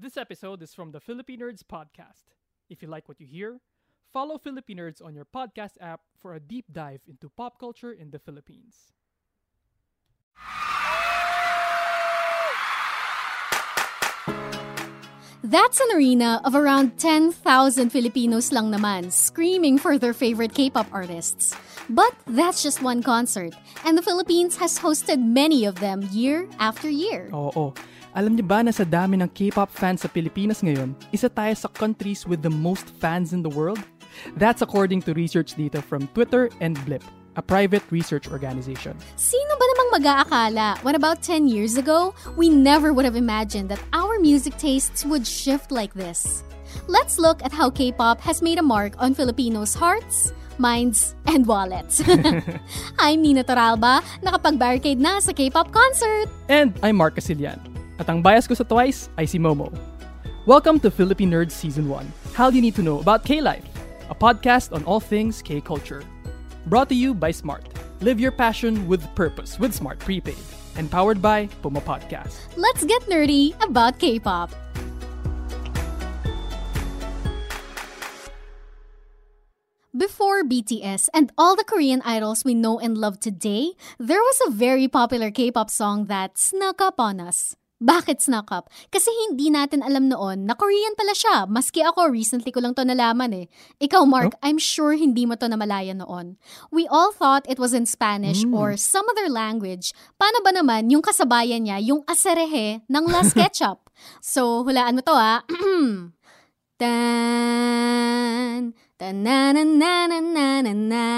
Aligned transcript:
This 0.00 0.16
episode 0.16 0.62
is 0.62 0.72
from 0.72 0.92
the 0.92 1.00
Philippine 1.00 1.40
Nerds 1.40 1.60
podcast. 1.60 2.32
If 2.70 2.80
you 2.80 2.88
like 2.88 3.06
what 3.06 3.20
you 3.20 3.26
hear, 3.26 3.60
follow 4.10 4.38
Philippine 4.38 4.78
Nerds 4.78 5.04
on 5.04 5.12
your 5.12 5.26
podcast 5.26 5.76
app 5.78 6.00
for 6.16 6.32
a 6.32 6.40
deep 6.40 6.64
dive 6.72 7.02
into 7.06 7.28
pop 7.28 7.60
culture 7.60 7.92
in 7.92 8.08
the 8.08 8.18
Philippines. 8.18 8.96
That's 15.44 15.80
an 15.80 15.88
arena 15.92 16.40
of 16.46 16.54
around 16.54 16.96
10,000 16.96 17.36
Filipinos 17.90 18.52
lang 18.52 18.72
naman, 18.72 19.12
screaming 19.12 19.76
for 19.76 19.98
their 19.98 20.14
favorite 20.14 20.54
K-pop 20.54 20.86
artists. 20.92 21.52
But 21.90 22.16
that's 22.24 22.62
just 22.62 22.80
one 22.80 23.02
concert, 23.02 23.52
and 23.84 23.98
the 23.98 24.02
Philippines 24.02 24.56
has 24.56 24.78
hosted 24.78 25.20
many 25.20 25.66
of 25.66 25.76
them 25.76 26.08
year 26.08 26.48
after 26.58 26.88
year. 26.88 27.28
Oo. 27.34 27.74
Alam 28.10 28.34
niyo 28.34 28.42
ba 28.42 28.58
na 28.66 28.74
sa 28.74 28.82
dami 28.82 29.22
ng 29.22 29.30
K-pop 29.30 29.70
fans 29.70 30.02
sa 30.02 30.10
Pilipinas 30.10 30.66
ngayon, 30.66 30.98
isa 31.14 31.30
tayo 31.30 31.54
sa 31.54 31.70
countries 31.70 32.26
with 32.26 32.42
the 32.42 32.50
most 32.50 32.90
fans 32.98 33.30
in 33.30 33.38
the 33.46 33.52
world? 33.52 33.78
That's 34.34 34.66
according 34.66 35.06
to 35.06 35.14
research 35.14 35.54
data 35.54 35.78
from 35.78 36.10
Twitter 36.10 36.50
and 36.58 36.74
Blip, 36.82 37.06
a 37.38 37.42
private 37.42 37.86
research 37.94 38.26
organization. 38.26 38.98
Sino 39.14 39.54
ba 39.54 39.62
namang 39.62 39.90
mag-aakala 40.02 40.82
when 40.82 40.98
about 40.98 41.22
10 41.22 41.46
years 41.46 41.78
ago, 41.78 42.10
we 42.34 42.50
never 42.50 42.90
would 42.90 43.06
have 43.06 43.14
imagined 43.14 43.70
that 43.70 43.78
our 43.94 44.18
music 44.18 44.58
tastes 44.58 45.06
would 45.06 45.22
shift 45.22 45.70
like 45.70 45.94
this? 45.94 46.42
Let's 46.90 47.14
look 47.14 47.38
at 47.46 47.54
how 47.54 47.70
K-pop 47.70 48.18
has 48.26 48.42
made 48.42 48.58
a 48.58 48.66
mark 48.66 48.98
on 48.98 49.14
Filipinos' 49.14 49.78
hearts, 49.78 50.34
minds, 50.58 51.14
and 51.30 51.46
wallets. 51.46 52.02
I'm 52.98 53.22
Nina 53.22 53.46
Toralba, 53.46 54.02
nakapag-barricade 54.18 54.98
na 54.98 55.22
sa 55.22 55.30
K-pop 55.30 55.70
concert. 55.70 56.26
And 56.50 56.74
I'm 56.82 56.98
Mark 56.98 57.14
Casilian. 57.14 57.69
At 58.00 58.08
ang 58.08 58.24
bias 58.24 58.48
ko 58.48 58.56
sa 58.56 58.64
Twice 58.64 59.12
ay 59.20 59.28
si 59.28 59.36
Momo. 59.36 59.68
Welcome 60.48 60.80
to 60.80 60.88
Philippine 60.88 61.36
Nerds 61.36 61.52
Season 61.52 61.84
1. 61.84 62.32
How 62.32 62.48
you 62.48 62.64
need 62.64 62.72
to 62.80 62.82
know 62.82 62.96
about 62.96 63.28
K-Life? 63.28 63.68
A 64.08 64.16
podcast 64.16 64.72
on 64.72 64.80
all 64.88 65.04
things 65.04 65.44
K-culture. 65.44 66.00
Brought 66.64 66.88
to 66.88 66.96
you 66.96 67.12
by 67.12 67.28
Smart. 67.28 67.68
Live 68.00 68.16
your 68.16 68.32
passion 68.32 68.88
with 68.88 69.04
purpose 69.12 69.60
with 69.60 69.76
Smart 69.76 70.00
Prepaid. 70.00 70.40
And 70.80 70.88
powered 70.88 71.20
by 71.20 71.52
Puma 71.60 71.84
Podcast. 71.84 72.40
Let's 72.56 72.88
get 72.88 73.04
nerdy 73.04 73.52
about 73.60 74.00
K-pop. 74.00 74.48
Before 79.92 80.40
BTS 80.40 81.12
and 81.12 81.28
all 81.36 81.52
the 81.52 81.68
Korean 81.68 82.00
idols 82.08 82.48
we 82.48 82.56
know 82.56 82.80
and 82.80 82.96
love 82.96 83.20
today, 83.20 83.76
there 84.00 84.24
was 84.24 84.40
a 84.48 84.56
very 84.56 84.88
popular 84.88 85.28
K-pop 85.28 85.68
song 85.68 86.08
that 86.08 86.40
snuck 86.40 86.80
up 86.80 86.96
on 86.96 87.20
us. 87.20 87.59
Bakit 87.80 88.20
snuck 88.20 88.52
up? 88.52 88.68
Kasi 88.88 89.08
hindi 89.24 89.48
natin 89.48 89.80
alam 89.80 90.06
noon 90.06 90.44
na 90.44 90.52
Korean 90.52 90.92
pala 90.92 91.10
siya. 91.10 91.48
Maski 91.48 91.80
ako, 91.80 92.12
recently 92.12 92.52
ko 92.52 92.60
lang 92.60 92.76
to 92.76 92.84
nalaman 92.84 93.32
eh. 93.32 93.46
Ikaw, 93.80 94.04
Mark, 94.04 94.36
I'm 94.44 94.60
sure 94.60 94.92
hindi 94.92 95.24
mo 95.24 95.32
to 95.34 95.48
namalayan 95.48 95.96
noon. 95.98 96.36
We 96.68 96.84
all 96.86 97.08
thought 97.08 97.48
it 97.48 97.56
was 97.56 97.72
in 97.72 97.88
Spanish 97.88 98.44
or 98.46 98.76
some 98.76 99.08
other 99.08 99.32
language. 99.32 99.96
Paano 100.20 100.44
ba 100.44 100.52
naman 100.52 100.92
yung 100.92 101.00
kasabayan 101.00 101.64
niya, 101.64 101.80
yung 101.80 102.04
aserehe 102.04 102.84
ng 102.84 103.04
Las 103.08 103.32
Ketchup? 103.40 103.88
so, 104.20 104.60
hulaan 104.60 104.96
mo 104.96 105.00
to 105.00 105.16
ha. 105.16 105.40
Tan, 106.80 108.72
tanananananana. 108.96 111.08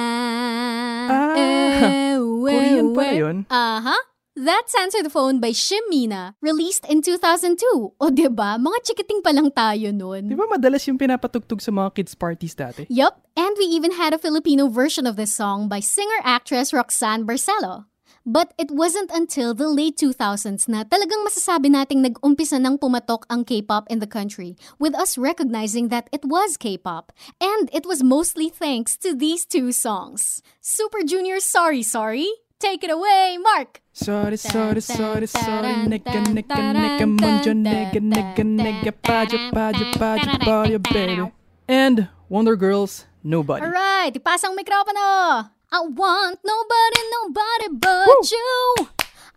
Ah, 1.11 1.35
Eh, 1.39 2.19
Korean 2.19 2.87
we, 2.91 2.95
pala 2.95 3.11
we. 3.11 3.19
yun. 3.19 3.47
Aha. 3.51 3.95
That's 4.33 4.73
Answer 4.73 5.05
the 5.05 5.13
Phone 5.13 5.45
by 5.45 5.53
Shimina, 5.53 6.33
released 6.41 6.89
in 6.89 7.05
2002. 7.05 7.61
O 7.69 7.93
ba 8.01 8.09
diba, 8.09 8.57
mga 8.57 8.79
chikiting 8.81 9.21
pa 9.21 9.29
lang 9.29 9.53
tayo 9.53 9.93
nun. 9.93 10.25
Di 10.25 10.33
ba 10.33 10.49
madalas 10.49 10.89
yung 10.89 10.97
pinapatugtog 10.97 11.61
sa 11.61 11.69
mga 11.69 11.93
kids 11.93 12.17
parties 12.17 12.57
dati? 12.57 12.89
Yup, 12.89 13.21
and 13.37 13.53
we 13.61 13.69
even 13.69 13.93
had 13.93 14.17
a 14.17 14.23
Filipino 14.23 14.73
version 14.73 15.05
of 15.05 15.21
this 15.21 15.37
song 15.37 15.69
by 15.69 15.85
singer-actress 15.85 16.73
Roxanne 16.73 17.29
Barcelo. 17.29 17.85
But 18.25 18.57
it 18.57 18.73
wasn't 18.73 19.13
until 19.13 19.53
the 19.53 19.69
late 19.69 20.01
2000s 20.01 20.65
na 20.65 20.89
talagang 20.89 21.29
masasabi 21.29 21.69
nating 21.69 22.01
nag-umpisa 22.01 22.57
ng 22.57 22.81
pumatok 22.81 23.29
ang 23.29 23.45
K-pop 23.45 23.85
in 23.93 24.01
the 24.01 24.09
country, 24.09 24.57
with 24.81 24.97
us 24.97 25.21
recognizing 25.21 25.93
that 25.93 26.09
it 26.09 26.25
was 26.25 26.57
K-pop. 26.57 27.13
And 27.37 27.69
it 27.69 27.85
was 27.85 28.01
mostly 28.01 28.49
thanks 28.49 28.97
to 29.05 29.13
these 29.13 29.45
two 29.45 29.77
songs. 29.77 30.41
Super 30.65 31.05
Junior 31.05 31.37
Sorry 31.37 31.85
Sorry, 31.85 32.33
take 32.63 32.85
it 32.87 32.91
away, 32.91 33.37
Mark! 33.43 33.83
Sorry, 33.93 34.37
sorry, 34.39 34.81
sorry, 34.81 35.27
sorry, 35.27 35.73
nigga, 35.91 36.23
nigga, 36.31 36.61
nigga, 36.79 37.07
munjo, 37.19 37.53
nigga, 37.53 37.99
nigga, 38.01 38.45
nigga, 38.47 38.93
paja, 39.03 39.37
paja, 39.53 39.85
paja, 39.99 40.39
paja, 40.39 40.79
baby. 40.79 41.27
And 41.69 42.09
Wonder 42.29 42.55
Girls, 42.57 43.05
Nobody. 43.25 43.63
Alright, 43.67 44.15
ipasang 44.15 44.55
mikropono! 44.59 45.51
I 45.75 45.81
want 45.91 46.39
nobody, 46.43 47.01
nobody 47.17 47.69
but 47.79 48.31
you! 48.31 48.89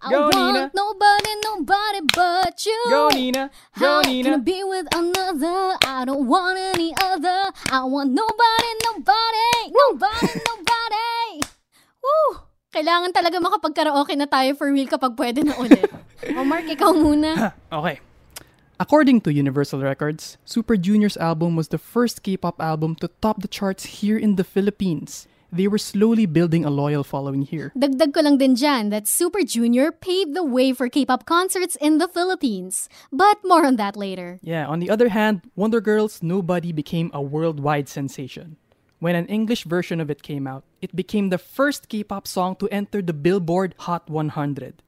I 0.01 0.09
Go, 0.09 0.21
want 0.21 0.35
Nina. 0.35 0.71
nobody, 0.73 1.31
nobody 1.45 2.01
but 2.13 2.65
you! 2.65 2.81
Go, 2.89 3.09
Nina! 3.09 3.49
Go, 3.79 3.85
How 3.85 4.01
can 4.01 4.09
I 4.09 4.13
Nina! 4.13 4.37
be 4.39 4.63
with 4.63 4.87
another? 4.93 5.77
I 5.85 6.03
don't 6.05 6.27
want 6.27 6.57
any 6.57 6.93
other. 7.01 7.51
I 7.69 7.83
want 7.85 8.11
nobody, 8.13 8.71
nobody, 8.85 9.49
nobody, 9.69 10.33
nobody. 10.49 11.41
Woo! 12.03 12.44
Kailangan 12.75 13.15
talaga 13.15 13.39
makapagkaraoke 13.39 14.19
na 14.19 14.27
tayo 14.27 14.51
for 14.59 14.67
real 14.67 14.91
kapag 14.91 15.15
pwede 15.15 15.47
na 15.47 15.55
ulit. 15.55 15.87
o 16.35 16.43
Mark, 16.43 16.67
ikaw 16.67 16.91
muna. 16.91 17.55
Okay. 17.71 18.03
According 18.75 19.23
to 19.23 19.31
Universal 19.31 19.79
Records, 19.79 20.35
Super 20.43 20.75
Junior's 20.75 21.15
album 21.15 21.55
was 21.55 21.71
the 21.71 21.79
first 21.79 22.27
K-pop 22.27 22.59
album 22.59 22.99
to 22.99 23.07
top 23.23 23.39
the 23.39 23.47
charts 23.47 24.03
here 24.03 24.19
in 24.19 24.35
the 24.35 24.43
Philippines. 24.43 25.31
They 25.55 25.71
were 25.71 25.79
slowly 25.79 26.27
building 26.27 26.67
a 26.67 26.69
loyal 26.69 27.07
following 27.07 27.47
here. 27.47 27.71
Dagdag 27.79 28.11
ko 28.11 28.19
lang 28.19 28.35
din 28.35 28.59
dyan 28.59 28.91
that 28.91 29.07
Super 29.07 29.47
Junior 29.47 29.95
paved 29.95 30.35
the 30.35 30.43
way 30.43 30.75
for 30.75 30.91
K-pop 30.91 31.23
concerts 31.23 31.79
in 31.79 32.03
the 32.03 32.11
Philippines. 32.11 32.91
But 33.07 33.39
more 33.47 33.63
on 33.63 33.79
that 33.79 33.95
later. 33.95 34.43
Yeah, 34.43 34.67
on 34.67 34.83
the 34.83 34.91
other 34.91 35.15
hand, 35.15 35.47
Wonder 35.55 35.79
Girls 35.79 36.19
Nobody 36.19 36.75
became 36.75 37.07
a 37.15 37.23
worldwide 37.23 37.87
sensation. 37.87 38.59
When 38.99 39.15
an 39.15 39.27
English 39.27 39.65
version 39.65 39.99
of 39.99 40.09
it 40.09 40.23
came 40.23 40.47
out, 40.47 40.63
it 40.81 40.95
became 40.95 41.29
the 41.29 41.37
first 41.37 41.89
K-pop 41.89 42.27
song 42.27 42.55
to 42.57 42.69
enter 42.69 43.01
the 43.01 43.13
Billboard 43.13 43.75
Hot 43.79 44.09
100. 44.09 44.81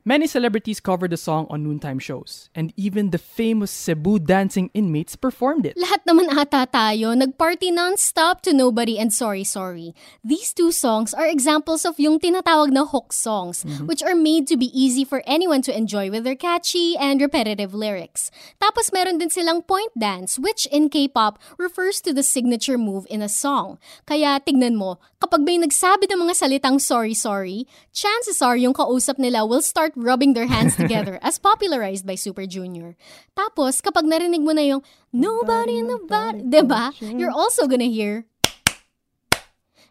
Many 0.00 0.26
celebrities 0.26 0.80
covered 0.80 1.12
the 1.12 1.20
song 1.20 1.46
on 1.50 1.60
noontime 1.62 1.98
shows, 2.00 2.48
and 2.56 2.72
even 2.74 3.12
the 3.12 3.20
famous 3.20 3.70
Cebu 3.70 4.18
dancing 4.18 4.70
inmates 4.72 5.12
performed 5.12 5.68
it. 5.68 5.76
Lahat 5.76 6.00
naman 6.08 6.32
ata 6.32 6.64
tayo, 6.64 7.12
nagparty 7.12 7.68
non-stop 7.68 8.40
to 8.40 8.56
Nobody 8.56 8.96
and 8.96 9.12
Sorry 9.12 9.44
Sorry. 9.44 9.92
These 10.24 10.56
two 10.56 10.72
songs 10.72 11.12
are 11.12 11.28
examples 11.28 11.84
of 11.84 12.00
yung 12.00 12.16
tinatawag 12.16 12.72
na 12.72 12.88
hook 12.88 13.12
songs, 13.12 13.60
which 13.84 14.00
are 14.00 14.16
made 14.16 14.48
to 14.48 14.56
be 14.56 14.72
easy 14.72 15.04
for 15.04 15.20
anyone 15.28 15.60
to 15.68 15.76
enjoy 15.76 16.08
with 16.08 16.24
their 16.24 16.38
catchy 16.38 16.96
and 16.96 17.20
repetitive 17.20 17.76
lyrics. 17.76 18.32
Tapos 18.56 18.88
meron 18.96 19.20
din 19.20 19.28
silang 19.28 19.60
point 19.60 19.92
dance, 19.92 20.40
which 20.40 20.64
in 20.72 20.88
K-pop 20.88 21.36
refers 21.60 22.00
to 22.00 22.16
the 22.16 22.24
signature 22.24 22.80
move 22.80 23.04
in 23.12 23.20
a 23.20 23.28
song. 23.28 23.76
Kaya 24.08 24.40
tignan 24.40 24.80
mo, 24.80 24.96
kapag 25.20 25.44
may 25.44 25.60
nagsabi 25.60 26.08
ng 26.08 26.24
mga 26.24 26.40
salitang 26.40 26.80
sorry 26.80 27.12
sorry, 27.12 27.68
chances 27.92 28.40
are 28.40 28.56
yung 28.56 28.72
kausap 28.72 29.20
nila 29.20 29.44
will 29.44 29.60
start 29.60 29.89
rubbing 29.96 30.34
their 30.34 30.46
hands 30.46 30.76
together 30.76 31.18
as 31.26 31.38
popularized 31.38 32.06
by 32.06 32.14
Super 32.14 32.46
Junior. 32.46 32.96
Tapos, 33.36 33.80
kapag 33.80 34.04
narinig 34.04 34.42
mo 34.42 34.52
na 34.52 34.62
yung 34.62 34.82
nobody, 35.12 35.82
nobody, 35.82 36.42
diba? 36.44 36.94
You're 37.00 37.34
also 37.34 37.66
gonna 37.66 37.90
hear 37.90 38.30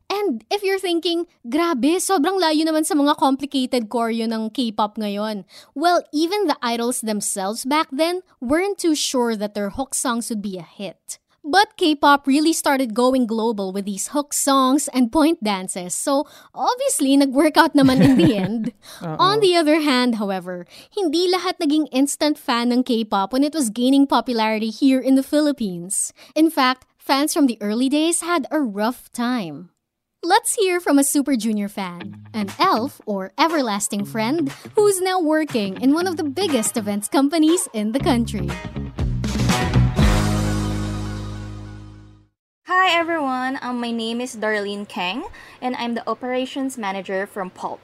And 0.10 0.44
if 0.50 0.66
you're 0.66 0.82
thinking, 0.82 1.30
grabe, 1.46 2.02
sobrang 2.02 2.42
layo 2.42 2.66
naman 2.66 2.82
sa 2.82 2.98
mga 2.98 3.14
complicated 3.22 3.94
choreo 3.94 4.26
ng 4.26 4.50
K-pop 4.50 4.98
ngayon. 4.98 5.46
Well, 5.78 6.02
even 6.10 6.50
the 6.50 6.58
idols 6.66 7.06
themselves 7.06 7.62
back 7.62 7.94
then 7.94 8.26
weren't 8.42 8.82
too 8.82 8.98
sure 8.98 9.38
that 9.38 9.54
their 9.54 9.70
hook 9.70 9.94
songs 9.94 10.34
would 10.34 10.42
be 10.42 10.58
a 10.58 10.66
hit. 10.66 11.22
But 11.44 11.78
K-pop 11.78 12.28
really 12.28 12.54
started 12.54 12.94
going 12.94 13.26
global 13.26 13.72
with 13.72 13.86
these 13.86 14.10
hook 14.10 14.34
songs 14.34 14.90
and 14.92 15.12
point 15.12 15.44
dances, 15.44 15.96
so 15.96 16.28
obviously 16.54 17.16
nag-work 17.16 17.56
out 17.56 17.74
naman 17.74 18.02
in 18.04 18.18
the 18.18 18.36
end. 18.46 18.74
On 19.02 19.40
the 19.40 19.56
other 19.56 19.80
hand, 19.80 20.16
however, 20.16 20.68
hindi 20.92 21.32
lahat 21.32 21.58
naging 21.64 21.88
instant 21.92 22.38
fan 22.38 22.72
ng 22.72 22.84
K-pop 22.84 23.32
when 23.32 23.44
it 23.44 23.54
was 23.56 23.70
gaining 23.70 24.06
popularity 24.06 24.70
here 24.70 25.00
in 25.00 25.16
the 25.16 25.24
Philippines. 25.24 26.12
In 26.36 26.52
fact, 26.52 26.86
fans 26.98 27.34
from 27.34 27.48
the 27.48 27.58
early 27.62 27.88
days 27.88 28.22
had 28.22 28.46
a 28.52 28.60
rough 28.60 29.12
time. 29.12 29.72
Let's 30.22 30.56
hear 30.60 30.82
from 30.84 31.00
a 31.00 31.08
Super 31.08 31.38
Junior 31.40 31.72
fan, 31.72 32.28
an 32.34 32.52
elf 32.60 33.00
or 33.06 33.32
everlasting 33.40 34.04
friend 34.04 34.52
who's 34.76 35.00
now 35.00 35.22
working 35.22 35.80
in 35.80 35.94
one 35.96 36.08
of 36.08 36.18
the 36.18 36.28
biggest 36.28 36.76
events 36.76 37.08
companies 37.08 37.70
in 37.72 37.94
the 37.94 38.04
country. 38.04 38.52
Hi 42.80 42.96
everyone, 42.96 43.60
um, 43.62 43.82
my 43.82 43.92
name 43.92 44.22
is 44.22 44.38
Darlene 44.38 44.88
Kang 44.88 45.28
and 45.62 45.76
I'm 45.76 45.96
the 45.96 46.10
operations 46.10 46.78
manager 46.78 47.28
from 47.28 47.50
Pulp. 47.50 47.82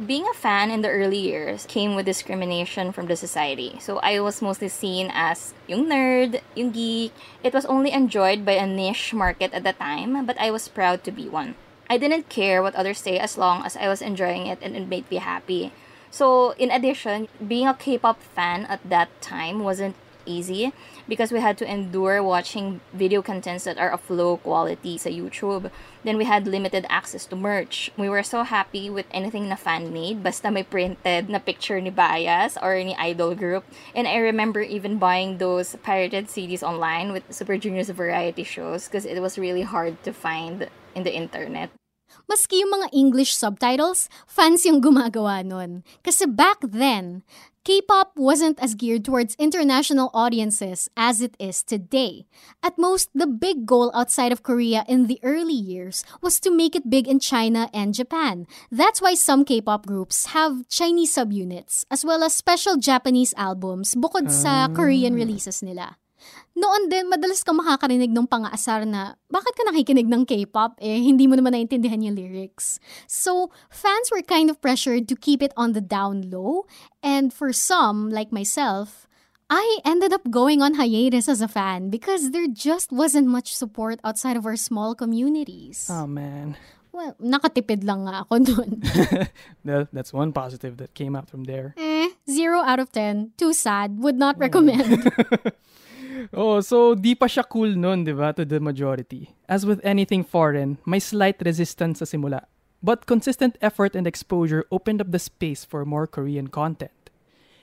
Being 0.00 0.24
a 0.26 0.32
fan 0.32 0.70
in 0.70 0.80
the 0.80 0.88
early 0.88 1.18
years 1.18 1.66
came 1.68 1.94
with 1.94 2.06
discrimination 2.06 2.90
from 2.90 3.04
the 3.04 3.16
society. 3.16 3.76
So 3.80 3.98
I 3.98 4.18
was 4.20 4.40
mostly 4.40 4.68
seen 4.68 5.12
as 5.12 5.52
yung 5.68 5.92
nerd, 5.92 6.40
yung 6.56 6.70
geek. 6.72 7.12
It 7.44 7.52
was 7.52 7.66
only 7.66 7.92
enjoyed 7.92 8.46
by 8.46 8.56
a 8.56 8.66
niche 8.66 9.12
market 9.12 9.52
at 9.52 9.62
the 9.62 9.74
time, 9.74 10.24
but 10.24 10.40
I 10.40 10.50
was 10.50 10.72
proud 10.72 11.04
to 11.04 11.12
be 11.12 11.28
one. 11.28 11.54
I 11.90 11.98
didn't 11.98 12.30
care 12.30 12.62
what 12.62 12.74
others 12.74 12.96
say 12.96 13.18
as 13.18 13.36
long 13.36 13.62
as 13.66 13.76
I 13.76 13.88
was 13.88 14.00
enjoying 14.00 14.46
it 14.46 14.60
and 14.62 14.74
it 14.74 14.88
made 14.88 15.04
me 15.10 15.18
happy. 15.18 15.70
So, 16.10 16.52
in 16.56 16.70
addition, 16.70 17.28
being 17.46 17.68
a 17.68 17.74
K-pop 17.74 18.22
fan 18.22 18.64
at 18.72 18.80
that 18.88 19.12
time 19.20 19.60
wasn't 19.60 19.96
easy 20.24 20.72
because 21.08 21.32
we 21.32 21.40
had 21.40 21.58
to 21.58 21.70
endure 21.70 22.22
watching 22.22 22.80
video 22.92 23.22
contents 23.22 23.64
that 23.64 23.78
are 23.78 23.90
of 23.90 24.08
low 24.10 24.36
quality 24.38 24.98
sa 24.98 25.08
YouTube. 25.08 25.70
Then 26.04 26.16
we 26.16 26.24
had 26.24 26.46
limited 26.46 26.86
access 26.88 27.26
to 27.26 27.36
merch. 27.36 27.90
We 27.96 28.08
were 28.08 28.22
so 28.22 28.42
happy 28.42 28.88
with 28.88 29.06
anything 29.10 29.48
na 29.48 29.56
fan 29.56 29.92
made, 29.92 30.22
basta 30.22 30.50
may 30.50 30.62
printed 30.62 31.28
na 31.28 31.38
picture 31.38 31.80
ni 31.80 31.90
Bias 31.90 32.56
or 32.60 32.76
ni 32.76 32.96
idol 32.96 33.34
group. 33.34 33.64
And 33.94 34.08
I 34.08 34.16
remember 34.16 34.60
even 34.60 34.98
buying 34.98 35.38
those 35.38 35.76
pirated 35.82 36.28
CDs 36.28 36.62
online 36.62 37.12
with 37.12 37.24
Super 37.30 37.56
Junior's 37.56 37.90
variety 37.90 38.44
shows 38.44 38.88
because 38.88 39.04
it 39.04 39.20
was 39.20 39.38
really 39.38 39.62
hard 39.62 40.02
to 40.04 40.12
find 40.12 40.68
in 40.94 41.02
the 41.04 41.14
internet. 41.14 41.70
Maski 42.30 42.62
yung 42.62 42.70
mga 42.70 42.88
English 42.94 43.34
subtitles, 43.34 44.06
fans 44.26 44.62
yung 44.66 44.78
gumagawa 44.82 45.42
nun. 45.42 45.82
Kasi 46.02 46.26
back 46.26 46.62
then, 46.62 47.22
K-pop 47.60 48.16
wasn't 48.16 48.56
as 48.58 48.74
geared 48.74 49.04
towards 49.04 49.36
international 49.36 50.08
audiences 50.14 50.88
as 50.96 51.20
it 51.20 51.36
is 51.38 51.62
today. 51.62 52.24
At 52.62 52.78
most, 52.78 53.10
the 53.14 53.26
big 53.26 53.66
goal 53.66 53.92
outside 53.94 54.32
of 54.32 54.42
Korea 54.42 54.84
in 54.88 55.08
the 55.08 55.20
early 55.22 55.52
years 55.52 56.02
was 56.22 56.40
to 56.40 56.50
make 56.50 56.74
it 56.74 56.88
big 56.88 57.06
in 57.06 57.20
China 57.20 57.68
and 57.74 57.92
Japan. 57.92 58.46
That's 58.72 59.02
why 59.02 59.12
some 59.12 59.44
K-pop 59.44 59.84
groups 59.84 60.32
have 60.32 60.68
Chinese 60.68 61.14
subunits, 61.14 61.84
as 61.90 62.02
well 62.02 62.24
as 62.24 62.32
special 62.32 62.80
Japanese 62.80 63.34
albums 63.36 63.94
bukod 63.94 64.32
sa 64.32 64.68
Korean 64.72 65.12
ah. 65.12 65.20
releases 65.20 65.60
nila. 65.60 66.00
Noon 66.54 66.88
din, 66.88 67.08
madalas 67.08 67.40
ka 67.40 67.52
makakarinig 67.52 68.10
ng 68.10 68.26
pang-aasar 68.26 68.84
na, 68.84 69.14
bakit 69.30 69.54
ka 69.56 69.62
nakikinig 69.66 70.08
ng 70.10 70.26
K-pop? 70.26 70.76
Eh, 70.82 71.00
hindi 71.00 71.24
mo 71.26 71.38
naman 71.38 71.54
naintindihan 71.54 72.02
yung 72.02 72.16
lyrics. 72.18 72.76
So, 73.06 73.48
fans 73.70 74.10
were 74.12 74.20
kind 74.20 74.50
of 74.50 74.60
pressured 74.60 75.08
to 75.08 75.16
keep 75.16 75.40
it 75.40 75.54
on 75.56 75.72
the 75.72 75.80
down 75.80 76.28
low. 76.28 76.66
And 77.00 77.32
for 77.32 77.52
some, 77.52 78.10
like 78.10 78.30
myself, 78.30 79.06
I 79.50 79.82
ended 79.82 80.12
up 80.12 80.30
going 80.30 80.62
on 80.62 80.74
hiatus 80.78 81.26
as 81.26 81.40
a 81.42 81.48
fan 81.50 81.90
because 81.90 82.30
there 82.30 82.46
just 82.46 82.92
wasn't 82.92 83.26
much 83.26 83.50
support 83.50 83.98
outside 84.04 84.36
of 84.38 84.46
our 84.46 84.54
small 84.54 84.94
communities. 84.94 85.90
Oh 85.90 86.06
man. 86.06 86.54
Well, 86.94 87.14
nakatipid 87.22 87.82
lang 87.82 88.06
nga 88.06 88.22
ako 88.26 88.34
dun. 88.46 88.82
Well, 89.66 89.86
that's 89.92 90.12
one 90.14 90.30
positive 90.30 90.78
that 90.78 90.94
came 90.94 91.14
out 91.18 91.26
from 91.30 91.44
there. 91.50 91.74
eh, 91.78 92.14
zero 92.30 92.62
out 92.62 92.78
of 92.78 92.90
ten. 92.94 93.30
Too 93.38 93.50
sad. 93.52 93.98
Would 93.98 94.18
not 94.18 94.38
recommend. 94.38 95.02
Oh, 96.32 96.60
so 96.60 96.94
di 96.94 97.14
pa 97.14 97.26
siya 97.26 97.46
cool 97.48 97.72
nun, 97.76 98.04
di 98.04 98.12
ba, 98.12 98.32
to 98.36 98.44
the 98.44 98.60
majority. 98.60 99.32
As 99.48 99.64
with 99.64 99.80
anything 99.82 100.24
foreign, 100.24 100.78
may 100.84 101.00
slight 101.00 101.40
resistance 101.40 102.00
sa 102.00 102.06
simula. 102.06 102.44
But 102.82 103.04
consistent 103.04 103.56
effort 103.60 103.96
and 103.96 104.06
exposure 104.06 104.64
opened 104.72 105.00
up 105.00 105.12
the 105.12 105.20
space 105.20 105.64
for 105.64 105.84
more 105.84 106.06
Korean 106.06 106.48
content. 106.48 107.12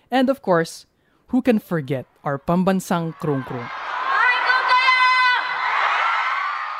And 0.09 0.30
of 0.30 0.42
course, 0.42 0.86
who 1.33 1.42
can 1.42 1.59
forget 1.59 2.06
our 2.24 2.38
pambansang 2.38 3.18
krong 3.19 3.44
krong? 3.44 3.69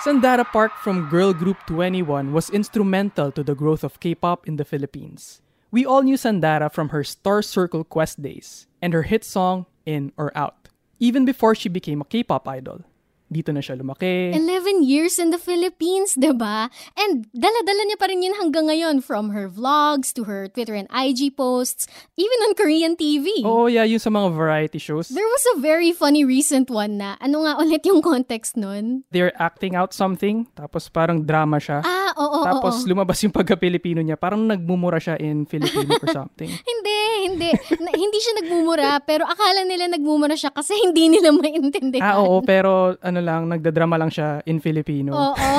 Sandara 0.08 0.46
Park 0.46 0.72
from 0.80 1.10
girl 1.10 1.34
group 1.34 1.58
21 1.68 2.32
was 2.32 2.50
instrumental 2.50 3.32
to 3.32 3.44
the 3.44 3.56
growth 3.56 3.84
of 3.84 4.00
K-pop 4.00 4.48
in 4.48 4.56
the 4.56 4.64
Philippines. 4.64 5.42
We 5.72 5.86
all 5.86 6.02
knew 6.02 6.16
Sandara 6.16 6.72
from 6.72 6.90
her 6.96 7.04
Star 7.04 7.42
Circle 7.42 7.84
Quest 7.86 8.22
days 8.22 8.68
and 8.82 8.94
her 8.94 9.04
hit 9.04 9.26
song 9.26 9.66
In 9.86 10.14
or 10.16 10.32
Out, 10.38 10.57
even 11.00 11.26
before 11.26 11.56
she 11.56 11.70
became 11.70 12.02
a 12.02 12.06
K-pop 12.06 12.48
idol. 12.48 12.82
Dito 13.28 13.52
na 13.52 13.60
siya 13.60 13.76
lumaki. 13.76 14.32
11 14.32 14.88
years 14.88 15.20
in 15.20 15.36
the 15.36 15.42
Philippines, 15.42 16.16
ba? 16.16 16.72
And 16.96 17.28
dala-dala 17.36 17.84
niya 17.84 18.00
pa 18.00 18.08
rin 18.08 18.24
yun 18.24 18.36
hanggang 18.40 18.72
ngayon 18.72 19.04
from 19.04 19.36
her 19.36 19.52
vlogs 19.52 20.16
to 20.16 20.24
her 20.24 20.48
Twitter 20.48 20.76
and 20.76 20.88
IG 20.92 21.36
posts, 21.36 21.92
even 22.16 22.40
on 22.48 22.56
Korean 22.56 22.96
TV. 22.96 23.44
Oh 23.44 23.68
yeah, 23.68 23.84
yung 23.84 24.00
sa 24.00 24.08
mga 24.08 24.32
variety 24.32 24.80
shows. 24.80 25.12
There 25.12 25.28
was 25.28 25.44
a 25.56 25.60
very 25.60 25.92
funny 25.92 26.24
recent 26.24 26.72
one 26.72 26.98
na, 26.98 27.20
ano 27.20 27.44
nga 27.44 27.60
ulit 27.60 27.84
yung 27.84 28.00
context 28.00 28.56
nun? 28.56 29.04
They're 29.12 29.36
acting 29.36 29.76
out 29.76 29.92
something, 29.92 30.48
tapos 30.56 30.88
parang 30.88 31.28
drama 31.28 31.60
siya. 31.60 31.84
Ah, 31.84 32.16
oo, 32.16 32.42
oo, 32.42 32.46
tapos 32.48 32.84
oo. 32.84 32.88
lumabas 32.88 33.20
yung 33.24 33.36
pagka-Pilipino 33.36 34.00
niya. 34.00 34.16
Parang 34.16 34.48
nagmumura 34.48 35.04
siya 35.04 35.20
in 35.20 35.44
Filipino 35.44 36.00
or 36.00 36.10
something. 36.16 36.48
Hindi, 36.78 37.00
hindi. 37.28 37.50
Na- 37.82 37.96
hindi 37.98 38.20
siya 38.22 38.34
nagmumura, 38.44 39.02
pero 39.04 39.26
akala 39.26 39.66
nila 39.66 39.90
nagmumura 39.90 40.38
siya 40.38 40.54
kasi 40.54 40.78
hindi 40.86 41.10
nila 41.10 41.34
maintindihan. 41.34 42.04
ah, 42.04 42.16
oo, 42.22 42.40
pero 42.46 42.96
ano 43.02 43.17
lang, 43.24 43.48
nagdadrama 43.50 43.96
lang 43.98 44.12
siya 44.12 44.44
in 44.46 44.60
Filipino. 44.60 45.16
Oo. 45.16 45.52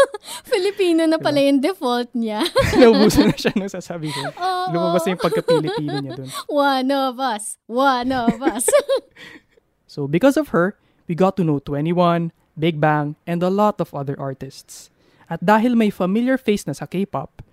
Filipino 0.54 1.04
na 1.04 1.20
pala 1.20 1.40
yung 1.40 1.60
default 1.60 2.10
niya. 2.16 2.40
Naubusan 2.80 3.30
na 3.30 3.36
siya 3.36 3.52
nung 3.52 3.70
sasabihin. 3.70 4.32
Oo. 4.32 4.72
Lumabas 4.72 5.04
na 5.04 5.10
yung 5.12 5.22
pagka-Pilipino 5.22 5.96
niya 6.00 6.12
dun. 6.16 6.28
One 6.48 6.88
of 6.90 7.20
us. 7.20 7.60
One 7.68 8.10
of 8.10 8.40
us. 8.40 8.64
So 9.84 10.08
because 10.08 10.40
of 10.40 10.56
her, 10.56 10.80
we 11.04 11.14
got 11.14 11.36
to 11.36 11.44
know 11.44 11.60
21, 11.60 12.32
Big 12.56 12.80
Bang, 12.80 13.20
and 13.28 13.44
a 13.44 13.52
lot 13.52 13.78
of 13.78 13.92
other 13.92 14.16
artists. 14.16 14.88
At 15.28 15.44
dahil 15.44 15.76
may 15.76 15.92
familiar 15.92 16.40
face 16.40 16.64
na 16.64 16.72
sa 16.72 16.88
K-pop, 16.88 17.43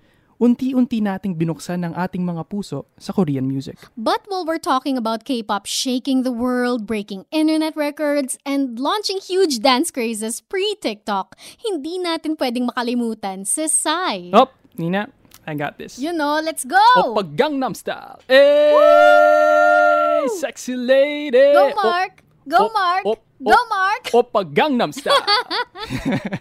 unti-unti 0.41 1.05
nating 1.05 1.37
binuksan 1.37 1.85
ang 1.85 1.93
ating 1.93 2.25
mga 2.25 2.49
puso 2.49 2.89
sa 2.97 3.13
Korean 3.13 3.45
music. 3.45 3.77
But 3.93 4.25
while 4.25 4.41
we're 4.41 4.57
talking 4.57 4.97
about 4.97 5.21
K-pop 5.21 5.69
shaking 5.69 6.25
the 6.25 6.33
world, 6.33 6.89
breaking 6.89 7.29
internet 7.29 7.77
records, 7.77 8.41
and 8.41 8.81
launching 8.81 9.21
huge 9.21 9.61
dance 9.61 9.93
crazes 9.93 10.41
pre-TikTok, 10.41 11.37
hindi 11.61 12.01
natin 12.01 12.41
pwedeng 12.41 12.73
makalimutan 12.73 13.45
si 13.45 13.69
Psy. 13.69 14.33
Oh, 14.33 14.49
Nina, 14.81 15.13
I 15.45 15.53
got 15.53 15.77
this. 15.77 16.01
You 16.01 16.09
know, 16.09 16.41
let's 16.41 16.65
go! 16.65 16.81
Oppa 16.97 17.21
Gangnam 17.37 17.77
Style. 17.77 18.17
Hey, 18.25 20.25
sexy 20.41 20.73
lady. 20.73 21.53
Go, 21.53 21.69
Mark! 21.77 22.20
Go, 22.47 22.65
op- 22.67 22.73
Mark! 22.73 23.03
op- 23.05 23.23
Go, 23.43 23.51
op- 23.53 23.69
Mark! 23.69 24.03
Oppa 24.13 24.41
Gangnam 24.53 24.93
Style. 24.93 25.17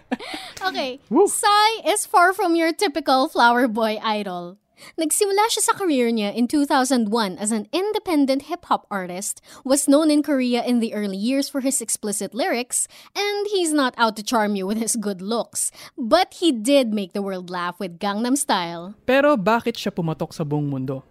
Okay, 0.61 0.99
Woo. 1.09 1.27
Psy 1.27 1.89
is 1.89 2.05
far 2.05 2.33
from 2.33 2.55
your 2.55 2.71
typical 2.71 3.27
flower 3.27 3.67
boy 3.67 3.97
idol. 4.03 4.57
Nagsimula 4.97 5.45
siya 5.49 5.61
sa 5.61 5.73
career 5.77 6.09
niya 6.09 6.33
in 6.33 6.45
2001 6.49 7.37
as 7.37 7.49
an 7.53 7.65
independent 7.73 8.49
hip-hop 8.49 8.85
artist, 8.89 9.41
was 9.65 9.85
known 9.89 10.09
in 10.09 10.21
Korea 10.25 10.61
in 10.65 10.79
the 10.81 10.93
early 10.93 11.17
years 11.17 11.49
for 11.49 11.61
his 11.61 11.81
explicit 11.81 12.33
lyrics, 12.33 12.87
and 13.13 13.45
he's 13.53 13.73
not 13.73 13.93
out 13.97 14.15
to 14.17 14.23
charm 14.25 14.55
you 14.57 14.65
with 14.65 14.77
his 14.77 14.95
good 14.97 15.21
looks. 15.21 15.69
But 15.97 16.41
he 16.41 16.49
did 16.53 16.93
make 16.93 17.13
the 17.13 17.21
world 17.21 17.49
laugh 17.49 17.77
with 17.77 17.97
Gangnam 18.01 18.37
Style. 18.37 18.93
Pero 19.05 19.37
bakit 19.37 19.77
siya 19.77 19.93
pumatok 19.93 20.33
sa 20.33 20.41
buong 20.45 20.69
mundo? 20.69 21.05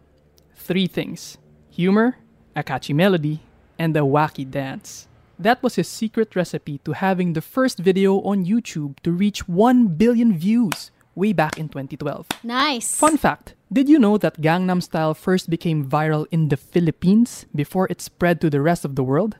Three 0.54 0.86
things. 0.90 1.38
Humor, 1.74 2.18
a 2.54 2.62
catchy 2.66 2.94
melody, 2.94 3.38
and 3.80 3.96
a 3.96 4.00
wacky 4.04 4.44
dance. 4.44 5.08
That 5.38 5.62
was 5.62 5.76
his 5.76 5.88
secret 5.88 6.36
recipe 6.36 6.84
to 6.84 6.92
having 6.92 7.32
the 7.32 7.40
first 7.40 7.78
video 7.78 8.20
on 8.20 8.44
YouTube 8.44 9.00
to 9.00 9.10
reach 9.10 9.48
1 9.48 9.96
billion 9.96 10.36
views 10.36 10.90
way 11.14 11.32
back 11.32 11.56
in 11.56 11.70
2012. 11.70 12.26
Nice! 12.44 12.94
Fun 12.94 13.16
fact, 13.16 13.54
did 13.72 13.88
you 13.88 13.98
know 13.98 14.18
that 14.18 14.42
Gangnam 14.42 14.82
Style 14.82 15.14
first 15.14 15.48
became 15.48 15.88
viral 15.88 16.26
in 16.30 16.50
the 16.50 16.58
Philippines 16.58 17.46
before 17.54 17.88
it 17.88 18.02
spread 18.02 18.38
to 18.42 18.50
the 18.50 18.60
rest 18.60 18.84
of 18.84 18.96
the 18.96 19.02
world? 19.02 19.36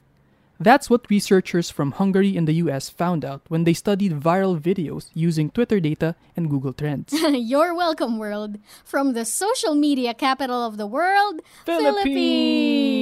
That's 0.61 0.91
what 0.91 1.09
researchers 1.09 1.71
from 1.71 1.93
Hungary 1.93 2.37
and 2.37 2.47
the 2.47 2.61
US 2.61 2.91
found 2.91 3.25
out 3.25 3.41
when 3.49 3.65
they 3.65 3.73
studied 3.73 4.13
viral 4.13 4.61
videos 4.61 5.09
using 5.15 5.49
Twitter 5.49 5.81
data 5.81 6.15
and 6.37 6.51
Google 6.51 6.75
Trends. 6.75 7.15
You're 7.33 7.75
welcome, 7.75 8.19
world. 8.19 8.59
From 8.85 9.15
the 9.15 9.25
social 9.25 9.75
media 9.75 10.13
capital 10.13 10.61
of 10.61 10.77
the 10.77 10.87
world, 10.87 11.41
Philippines. 11.65 13.01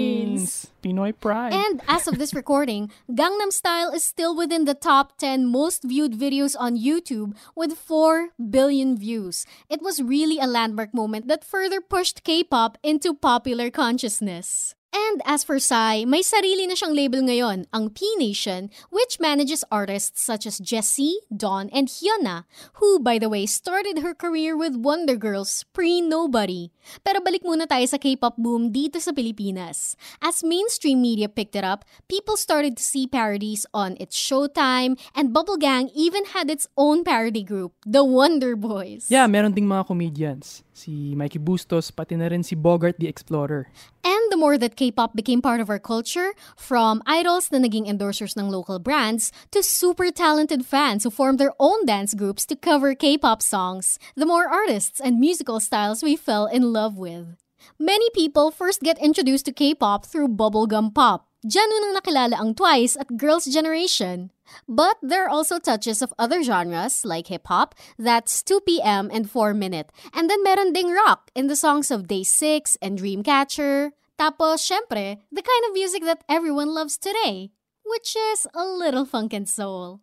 Pinoy 0.84 1.18
pride. 1.18 1.52
And 1.52 1.82
as 1.88 2.06
of 2.06 2.18
this 2.18 2.32
recording, 2.32 2.92
Gangnam 3.10 3.50
Style 3.50 3.90
is 3.90 4.04
still 4.04 4.36
within 4.36 4.64
the 4.64 4.74
top 4.74 5.18
10 5.18 5.44
most 5.44 5.82
viewed 5.82 6.12
videos 6.12 6.54
on 6.56 6.78
YouTube 6.78 7.34
with 7.56 7.76
4 7.76 8.28
billion 8.38 8.96
views. 8.96 9.44
It 9.68 9.82
was 9.82 10.00
really 10.00 10.38
a 10.38 10.46
landmark 10.46 10.94
moment 10.94 11.26
that 11.26 11.42
further 11.42 11.80
pushed 11.80 12.22
K-pop 12.22 12.78
into 12.84 13.14
popular 13.14 13.68
consciousness. 13.68 14.76
And 14.88 15.20
as 15.28 15.44
for 15.44 15.60
Psy, 15.60 16.08
may 16.08 16.24
sarili 16.24 16.64
na 16.64 16.72
siyang 16.72 16.96
label 16.96 17.20
ngayon, 17.20 17.68
ang 17.76 17.92
P-Nation, 17.92 18.72
which 18.88 19.20
manages 19.20 19.60
artists 19.68 20.24
such 20.24 20.48
as 20.48 20.56
Jessie, 20.56 21.20
Dawn, 21.28 21.68
and 21.76 21.92
Hyuna, 21.92 22.48
who, 22.80 22.96
by 22.96 23.20
the 23.20 23.28
way, 23.28 23.44
started 23.44 24.00
her 24.00 24.16
career 24.16 24.56
with 24.56 24.80
Wonder 24.80 25.16
Girls 25.16 25.68
pre-Nobody. 25.76 26.72
Pero 27.04 27.20
balik 27.20 27.44
muna 27.44 27.68
tayo 27.68 27.84
sa 27.84 28.00
K-pop 28.00 28.40
boom 28.40 28.72
dito 28.72 28.96
sa 28.96 29.12
Pilipinas. 29.12 29.92
As 30.24 30.40
mainstream 30.40 31.04
media 31.04 31.28
picked 31.28 31.56
it 31.56 31.64
up, 31.64 31.84
people 32.08 32.40
started 32.40 32.72
to 32.80 32.84
see 32.84 33.04
parodies 33.04 33.68
on 33.76 33.92
its 34.00 34.16
Showtime, 34.16 34.96
and 35.12 35.36
Bubble 35.36 35.60
Gang 35.60 35.92
even 35.92 36.32
had 36.32 36.48
its 36.48 36.64
own 36.80 37.04
parody 37.04 37.44
group, 37.44 37.76
the 37.84 38.04
Wonder 38.04 38.56
Boys. 38.56 39.12
Yeah, 39.12 39.28
meron 39.28 39.52
ding 39.52 39.68
mga 39.68 39.84
comedians. 39.84 40.64
Si 40.78 41.18
Mikey 41.18 41.42
Bustos, 41.42 41.90
pati 41.90 42.14
na 42.14 42.30
rin 42.30 42.46
si 42.46 42.54
Bogart 42.54 43.02
the 43.02 43.10
Explorer. 43.10 43.66
And 44.06 44.22
the 44.30 44.38
more 44.38 44.54
that 44.62 44.78
K-pop 44.78 45.10
became 45.10 45.42
part 45.42 45.58
of 45.58 45.66
our 45.66 45.82
culture, 45.82 46.38
from 46.54 47.02
idols 47.02 47.50
na 47.50 47.58
naging 47.58 47.90
endorsers 47.90 48.38
ng 48.38 48.46
local 48.46 48.78
brands 48.78 49.34
to 49.50 49.58
super 49.58 50.14
talented 50.14 50.62
fans 50.62 51.02
who 51.02 51.10
formed 51.10 51.42
their 51.42 51.50
own 51.58 51.82
dance 51.82 52.14
groups 52.14 52.46
to 52.46 52.54
cover 52.54 52.94
K-pop 52.94 53.42
songs, 53.42 53.98
the 54.14 54.22
more 54.22 54.46
artists 54.46 55.02
and 55.02 55.18
musical 55.18 55.58
styles 55.58 56.06
we 56.06 56.14
fell 56.14 56.46
in 56.46 56.70
love 56.70 56.94
with. 56.94 57.34
Many 57.82 58.06
people 58.14 58.54
first 58.54 58.78
get 58.78 59.02
introduced 59.02 59.50
to 59.50 59.52
K-pop 59.52 60.06
through 60.06 60.38
bubblegum 60.38 60.94
pop. 60.94 61.26
Diyan 61.42 61.70
nang 61.74 61.98
nakilala 61.98 62.38
ang 62.38 62.54
Twice 62.54 62.94
at 62.94 63.18
Girls' 63.18 63.50
Generation. 63.50 64.30
But 64.68 64.96
there 65.02 65.24
are 65.24 65.28
also 65.28 65.58
touches 65.58 66.02
of 66.02 66.12
other 66.18 66.42
genres 66.42 67.04
like 67.04 67.28
hip-hop, 67.28 67.74
that's 67.98 68.42
2PM 68.42 69.10
and 69.12 69.30
4 69.30 69.54
Minute. 69.54 69.90
And 70.12 70.28
then 70.28 70.42
meron 70.42 70.72
ding 70.72 70.90
rock 70.90 71.30
in 71.34 71.46
the 71.46 71.56
songs 71.56 71.90
of 71.90 72.08
Day 72.08 72.22
6 72.22 72.76
and 72.80 72.98
Dreamcatcher. 72.98 73.92
Tapos, 74.18 74.60
syempre, 74.66 75.18
the 75.30 75.42
kind 75.42 75.64
of 75.66 75.72
music 75.72 76.02
that 76.04 76.24
everyone 76.28 76.74
loves 76.74 76.98
today, 76.98 77.50
which 77.84 78.16
is 78.16 78.46
a 78.54 78.64
little 78.64 79.04
funk 79.04 79.32
and 79.32 79.48
soul. 79.48 80.00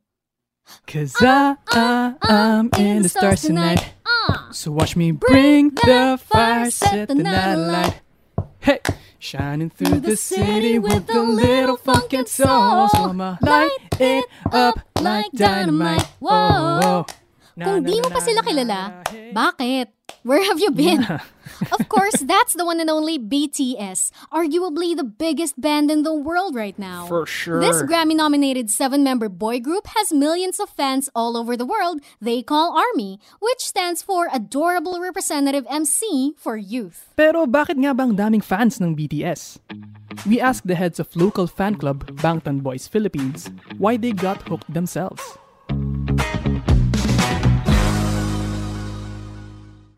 Cause 0.87 1.13
I, 1.19 1.57
I, 1.67 2.15
I'm 2.21 2.69
in 2.77 3.03
the 3.03 3.09
stars 3.09 3.41
tonight. 3.43 3.93
Ah! 4.05 4.49
So 4.51 4.71
watch 4.71 4.95
me 4.95 5.11
bring 5.11 5.69
the 5.69 6.19
fire, 6.21 6.71
set 6.71 7.07
the 7.07 7.15
night 7.15 7.53
alight. 7.53 8.01
Hey! 8.59 8.79
Shining 9.25 9.71
through 9.71 10.01
the 10.01 10.15
city 10.15 10.77
with 10.77 11.09
a 11.09 11.19
little 11.19 11.77
funk 11.77 12.13
and 12.13 12.27
soul. 12.27 12.87
So 12.89 13.09
I'ma 13.09 13.37
light 13.41 13.75
it 13.99 14.23
up 14.51 14.79
like 15.01 15.31
dynamite. 15.31 16.05
Whoa! 16.19 17.07
Kung 17.55 17.87
di 17.87 18.03
mo 18.03 18.11
pa 18.11 18.19
sila 18.19 18.43
kilala, 18.43 18.99
bakit? 19.31 19.95
Where 20.27 20.43
have 20.43 20.59
you 20.59 20.71
been? 20.75 21.05
of 21.77 21.87
course, 21.87 22.19
that's 22.25 22.57
the 22.57 22.65
one 22.65 22.81
and 22.81 22.89
only 22.89 23.15
BTS, 23.21 24.11
arguably 24.33 24.91
the 24.97 25.05
biggest 25.05 25.61
band 25.61 25.89
in 25.89 26.03
the 26.03 26.13
world 26.13 26.55
right 26.55 26.77
now. 26.77 27.05
For 27.05 27.25
sure. 27.25 27.61
This 27.61 27.79
Grammy 27.85 28.17
nominated 28.17 28.69
seven 28.69 29.03
member 29.05 29.29
boy 29.29 29.61
group 29.61 29.87
has 29.95 30.11
millions 30.11 30.59
of 30.59 30.67
fans 30.67 31.07
all 31.15 31.37
over 31.37 31.55
the 31.55 31.65
world 31.65 32.01
they 32.19 32.41
call 32.41 32.75
ARMY, 32.75 33.19
which 33.39 33.61
stands 33.63 34.01
for 34.01 34.27
Adorable 34.33 34.99
Representative 34.99 35.63
MC 35.69 36.33
for 36.35 36.57
Youth. 36.57 37.13
Pero 37.15 37.45
bakit 37.45 37.77
nga 37.77 37.93
ba 37.93 38.03
ang 38.03 38.17
daming 38.17 38.43
fans 38.43 38.81
ng 38.81 38.97
BTS? 38.97 39.61
We 40.25 40.41
asked 40.41 40.67
the 40.67 40.75
heads 40.75 40.99
of 40.99 41.13
local 41.15 41.45
fan 41.45 41.77
club, 41.77 42.03
Bangtan 42.19 42.65
Boys 42.65 42.89
Philippines, 42.89 43.47
why 43.77 43.95
they 43.95 44.11
got 44.11 44.41
hooked 44.49 44.67
themselves. 44.73 45.21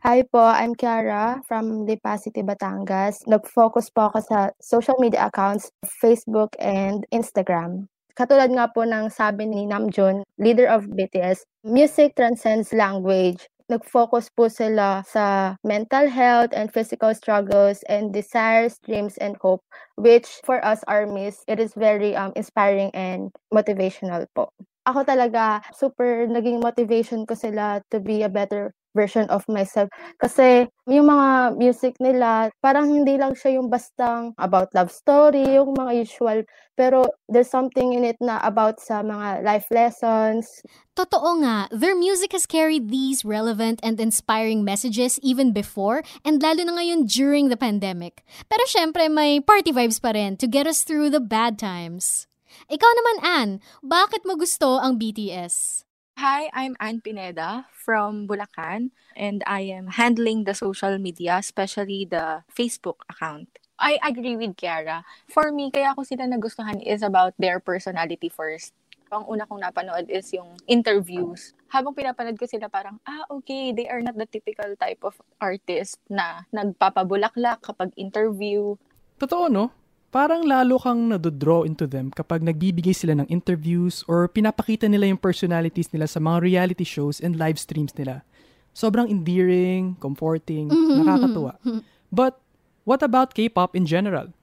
Hi 0.07 0.23
po, 0.23 0.39
I'm 0.39 0.71
Kiara 0.71 1.43
from 1.43 1.83
Lipa 1.83 2.15
City, 2.15 2.39
Batangas. 2.39 3.27
Nag-focus 3.27 3.91
po 3.91 4.07
ako 4.07 4.23
sa 4.23 4.55
social 4.63 4.95
media 5.03 5.27
accounts, 5.27 5.67
Facebook 5.83 6.55
and 6.63 7.03
Instagram. 7.11 7.91
Katulad 8.15 8.55
nga 8.55 8.71
po 8.71 8.87
ng 8.87 9.11
sabi 9.11 9.51
ni 9.51 9.67
Namjoon, 9.67 10.23
leader 10.39 10.71
of 10.71 10.87
BTS, 10.87 11.43
music 11.67 12.15
transcends 12.15 12.71
language. 12.71 13.51
Nag-focus 13.67 14.31
po 14.31 14.47
sila 14.47 15.03
sa 15.03 15.59
mental 15.67 16.07
health 16.07 16.55
and 16.55 16.71
physical 16.71 17.11
struggles 17.11 17.83
and 17.91 18.15
desires, 18.15 18.79
dreams, 18.87 19.19
and 19.19 19.35
hope, 19.43 19.59
which 19.99 20.39
for 20.47 20.63
us 20.63 20.87
ARMYs, 20.87 21.43
it 21.51 21.59
is 21.59 21.75
very 21.75 22.15
um, 22.15 22.31
inspiring 22.39 22.95
and 22.95 23.35
motivational 23.51 24.23
po. 24.31 24.55
Ako 24.87 25.03
talaga, 25.03 25.59
super 25.75 26.31
naging 26.31 26.63
motivation 26.63 27.27
ko 27.27 27.35
sila 27.35 27.83
to 27.91 27.99
be 27.99 28.23
a 28.23 28.31
better 28.31 28.71
version 28.97 29.29
of 29.29 29.45
myself. 29.45 29.93
Kasi 30.17 30.65
yung 30.89 31.13
mga 31.13 31.53
music 31.53 31.93
nila, 32.01 32.49
parang 32.65 32.89
hindi 32.89 33.13
lang 33.21 33.37
siya 33.37 33.61
yung 33.61 33.69
bastang 33.69 34.33
about 34.41 34.73
love 34.73 34.89
story, 34.89 35.45
yung 35.61 35.77
mga 35.77 35.93
usual. 36.01 36.41
Pero 36.73 37.05
there's 37.29 37.49
something 37.49 37.93
in 37.93 38.01
it 38.01 38.17
na 38.17 38.41
about 38.41 38.81
sa 38.81 39.05
mga 39.05 39.45
life 39.45 39.69
lessons. 39.69 40.65
Totoo 40.97 41.45
nga, 41.45 41.69
their 41.69 41.93
music 41.93 42.33
has 42.33 42.49
carried 42.49 42.89
these 42.89 43.21
relevant 43.21 43.77
and 43.85 44.01
inspiring 44.01 44.65
messages 44.65 45.21
even 45.21 45.53
before 45.53 46.01
and 46.25 46.41
lalo 46.41 46.65
na 46.65 46.73
ngayon 46.81 47.05
during 47.05 47.53
the 47.53 47.59
pandemic. 47.59 48.25
Pero 48.49 48.65
syempre 48.65 49.05
may 49.05 49.37
party 49.37 49.69
vibes 49.69 50.01
pa 50.01 50.17
rin 50.17 50.33
to 50.41 50.49
get 50.49 50.65
us 50.65 50.81
through 50.81 51.13
the 51.13 51.21
bad 51.21 51.61
times. 51.61 52.25
Ikaw 52.67 52.91
naman, 52.97 53.17
Anne, 53.21 53.53
bakit 53.85 54.25
mo 54.25 54.33
gusto 54.33 54.81
ang 54.81 54.97
BTS? 54.97 55.86
Hi, 56.17 56.49
I'm 56.49 56.73
Ann 56.81 57.05
Pineda 57.05 57.69
from 57.69 58.25
Bulacan, 58.25 58.89
and 59.13 59.45
I 59.45 59.69
am 59.69 60.01
handling 60.01 60.49
the 60.49 60.57
social 60.57 60.97
media, 60.97 61.37
especially 61.37 62.09
the 62.09 62.41
Facebook 62.49 63.05
account. 63.05 63.53
I 63.77 64.01
agree 64.01 64.33
with 64.33 64.57
Kiara. 64.57 65.05
For 65.29 65.53
me, 65.53 65.69
kaya 65.69 65.93
ako 65.93 66.09
sila 66.09 66.25
nagustuhan 66.25 66.81
is 66.81 67.05
about 67.05 67.37
their 67.37 67.61
personality 67.61 68.33
first. 68.33 68.73
Ang 69.13 69.29
una 69.29 69.45
kong 69.45 69.61
napanood 69.61 70.09
is 70.09 70.33
yung 70.33 70.57
interviews. 70.65 71.53
Habang 71.69 71.93
pinapanood 71.93 72.41
ko 72.41 72.49
sila 72.49 72.65
parang, 72.65 72.97
ah, 73.05 73.21
okay, 73.29 73.69
they 73.69 73.85
are 73.85 74.01
not 74.01 74.17
the 74.17 74.25
typical 74.25 74.73
type 74.73 75.05
of 75.05 75.13
artist 75.37 76.01
na 76.09 76.49
nagpapabulaklak 76.49 77.61
kapag 77.61 77.93
interview. 77.93 78.73
Totoo, 79.21 79.53
no? 79.53 79.69
Parang 80.17 80.41
lalo 80.49 80.81
kang 80.81 81.13
nadodraw 81.13 81.61
into 81.61 81.85
them 81.85 82.09
kapag 82.09 82.41
nagbibigay 82.41 82.89
sila 82.89 83.13
ng 83.21 83.29
interviews 83.29 84.01
or 84.09 84.25
pinapakita 84.25 84.89
nila 84.89 85.05
yung 85.05 85.21
personalities 85.21 85.93
nila 85.93 86.09
sa 86.09 86.17
mga 86.17 86.41
reality 86.41 86.81
shows 86.81 87.21
and 87.21 87.37
live 87.37 87.61
streams 87.61 87.93
nila. 87.93 88.25
Sobrang 88.73 89.13
endearing, 89.13 89.93
comforting, 90.01 90.73
nakakatuwa. 90.73 91.61
But 92.09 92.41
what 92.81 93.05
about 93.05 93.37
K-pop 93.37 93.77
in 93.77 93.85
general? 93.85 94.33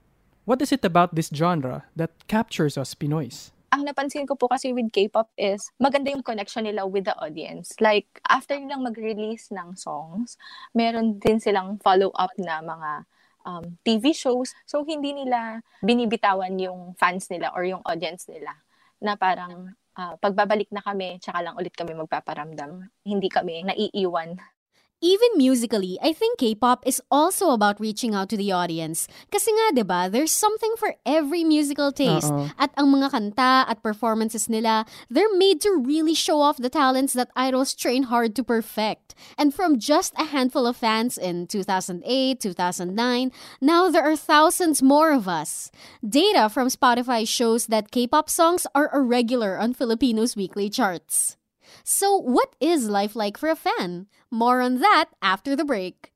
What 0.47 0.63
is 0.63 0.71
it 0.71 0.87
about 0.87 1.11
this 1.11 1.27
genre 1.27 1.83
that 1.99 2.23
captures 2.31 2.79
us 2.79 2.95
Pinoys? 2.95 3.51
ang 3.75 3.83
napansin 3.83 4.23
ko 4.23 4.39
po 4.39 4.47
kasi 4.47 4.71
with 4.71 4.87
K-pop 4.95 5.27
is 5.35 5.67
maganda 5.83 6.07
yung 6.07 6.23
connection 6.23 6.63
nila 6.63 6.87
with 6.87 7.03
the 7.03 7.15
audience. 7.19 7.75
Like, 7.83 8.07
after 8.23 8.55
nilang 8.55 8.87
mag-release 8.87 9.51
ng 9.51 9.75
songs, 9.75 10.39
meron 10.71 11.19
din 11.19 11.43
silang 11.43 11.83
follow-up 11.83 12.31
na 12.39 12.63
mga 12.63 13.03
um, 13.45 13.77
TV 13.85 14.11
shows. 14.11 14.51
So, 14.65 14.83
hindi 14.83 15.13
nila 15.13 15.61
binibitawan 15.85 16.57
yung 16.57 16.97
fans 16.97 17.29
nila 17.29 17.53
or 17.53 17.63
yung 17.63 17.85
audience 17.85 18.27
nila 18.27 18.51
na 18.99 19.13
parang 19.15 19.71
uh, 19.95 20.13
pagbabalik 20.19 20.67
na 20.73 20.81
kami, 20.83 21.21
tsaka 21.21 21.45
lang 21.45 21.55
ulit 21.55 21.71
kami 21.77 21.93
magpaparamdam. 21.93 22.89
Hindi 23.05 23.29
kami 23.29 23.63
naiiwan 23.69 24.35
Even 25.05 25.37
musically, 25.37 26.01
I 26.01 26.17
think 26.17 26.41
K-pop 26.41 26.81
is 26.81 26.97
also 27.13 27.53
about 27.53 27.77
reaching 27.77 28.17
out 28.17 28.25
to 28.33 28.37
the 28.37 28.49
audience. 28.49 29.05
Kasi 29.29 29.53
nga, 29.53 29.77
'di 29.77 29.85
ba, 29.85 30.09
there's 30.09 30.33
something 30.33 30.73
for 30.81 30.97
every 31.05 31.45
musical 31.45 31.93
taste. 31.93 32.33
Oo. 32.33 32.49
At 32.57 32.73
ang 32.73 32.89
mga 32.89 33.13
kanta 33.13 33.69
at 33.69 33.85
performances 33.85 34.49
nila, 34.49 34.81
they're 35.13 35.29
made 35.37 35.61
to 35.61 35.77
really 35.77 36.17
show 36.17 36.41
off 36.41 36.57
the 36.57 36.73
talents 36.73 37.13
that 37.13 37.29
idols 37.37 37.77
train 37.77 38.09
hard 38.09 38.33
to 38.33 38.41
perfect. 38.41 39.13
And 39.37 39.53
from 39.53 39.77
just 39.77 40.17
a 40.17 40.33
handful 40.33 40.65
of 40.65 40.73
fans 40.73 41.21
in 41.21 41.45
2008, 41.45 42.41
2009, 42.41 43.29
now 43.61 43.93
there 43.93 44.03
are 44.03 44.17
thousands 44.17 44.81
more 44.81 45.13
of 45.13 45.29
us. 45.29 45.69
Data 46.01 46.49
from 46.49 46.73
Spotify 46.73 47.29
shows 47.29 47.69
that 47.69 47.93
K-pop 47.93 48.25
songs 48.25 48.65
are 48.73 48.89
a 48.89 49.05
regular 49.05 49.61
on 49.61 49.77
Filipinos' 49.77 50.33
weekly 50.33 50.65
charts. 50.65 51.37
So, 51.83 52.15
what 52.17 52.55
is 52.59 52.89
life 52.89 53.15
like 53.15 53.37
for 53.37 53.49
a 53.49 53.55
fan? 53.55 54.07
More 54.31 54.61
on 54.61 54.79
that 54.79 55.09
after 55.21 55.55
the 55.55 55.65
break. 55.65 56.11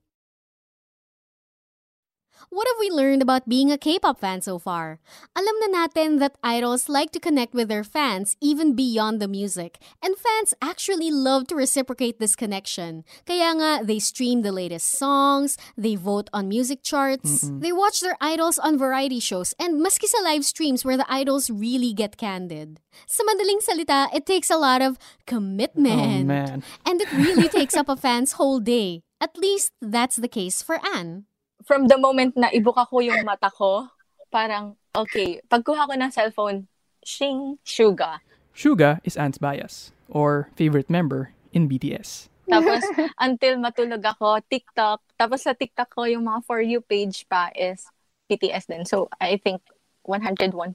What 2.50 2.68
have 2.68 2.80
we 2.80 2.90
learned 2.90 3.22
about 3.22 3.48
being 3.48 3.72
a 3.72 3.78
K-pop 3.78 4.20
fan 4.20 4.42
so 4.42 4.58
far? 4.58 4.98
Alam 5.38 5.54
na 5.62 5.86
natin 5.86 6.18
that 6.18 6.34
idols 6.42 6.90
like 6.90 7.14
to 7.14 7.22
connect 7.22 7.54
with 7.54 7.70
their 7.70 7.84
fans 7.84 8.36
even 8.42 8.74
beyond 8.74 9.22
the 9.22 9.30
music. 9.30 9.78
And 10.02 10.18
fans 10.18 10.58
actually 10.60 11.12
love 11.14 11.46
to 11.48 11.56
reciprocate 11.56 12.18
this 12.18 12.36
connection. 12.36 13.06
Kaya 13.30 13.54
nga, 13.54 13.86
they 13.86 14.00
stream 14.02 14.42
the 14.42 14.52
latest 14.52 14.98
songs, 14.98 15.62
they 15.78 15.94
vote 15.94 16.28
on 16.34 16.50
music 16.50 16.82
charts, 16.82 17.46
Mm-mm. 17.46 17.62
they 17.62 17.72
watch 17.72 18.02
their 18.02 18.18
idols 18.20 18.58
on 18.58 18.82
variety 18.82 19.22
shows, 19.22 19.54
and 19.62 19.78
maski 19.78 20.10
sa 20.10 20.18
live 20.26 20.44
streams 20.44 20.82
where 20.84 20.98
the 20.98 21.06
idols 21.06 21.54
really 21.54 21.94
get 21.94 22.18
candid. 22.18 22.82
Sa 23.06 23.22
madaling 23.30 23.62
salita, 23.62 24.10
it 24.10 24.26
takes 24.26 24.50
a 24.50 24.58
lot 24.58 24.82
of 24.82 24.98
commitment. 25.30 26.34
Oh. 26.34 26.66
And 26.82 26.98
it 26.98 27.14
really 27.14 27.48
takes 27.48 27.78
up 27.78 27.90
a 27.90 27.96
fan's 27.96 28.42
whole 28.42 28.60
day. 28.60 29.06
At 29.22 29.38
least, 29.38 29.70
that's 29.78 30.16
the 30.16 30.32
case 30.32 30.64
for 30.66 30.82
Anne 30.96 31.29
from 31.70 31.86
the 31.86 32.02
moment 32.02 32.34
na 32.34 32.50
ibuka 32.50 32.90
ko 32.90 32.98
yung 32.98 33.22
mata 33.22 33.54
ko, 33.54 33.86
parang, 34.34 34.74
okay, 34.90 35.38
pagkuha 35.46 35.86
ko 35.86 35.94
ng 35.94 36.10
cellphone, 36.10 36.66
shing, 37.06 37.62
Suga. 37.62 38.26
Suga 38.58 38.98
is 39.06 39.14
Ant's 39.14 39.38
bias, 39.38 39.94
or 40.10 40.50
favorite 40.58 40.90
member 40.90 41.38
in 41.54 41.70
BTS. 41.70 42.34
Tapos, 42.50 42.82
until 43.22 43.62
matulog 43.62 44.02
ako, 44.02 44.42
TikTok. 44.50 45.06
Tapos 45.14 45.46
sa 45.46 45.54
TikTok 45.54 45.94
ko, 45.94 46.10
yung 46.10 46.26
mga 46.26 46.42
For 46.50 46.58
You 46.58 46.82
page 46.82 47.30
pa 47.30 47.54
is 47.54 47.86
BTS 48.26 48.66
din. 48.66 48.90
So, 48.90 49.06
I 49.22 49.38
think 49.38 49.62
101%. 50.10 50.74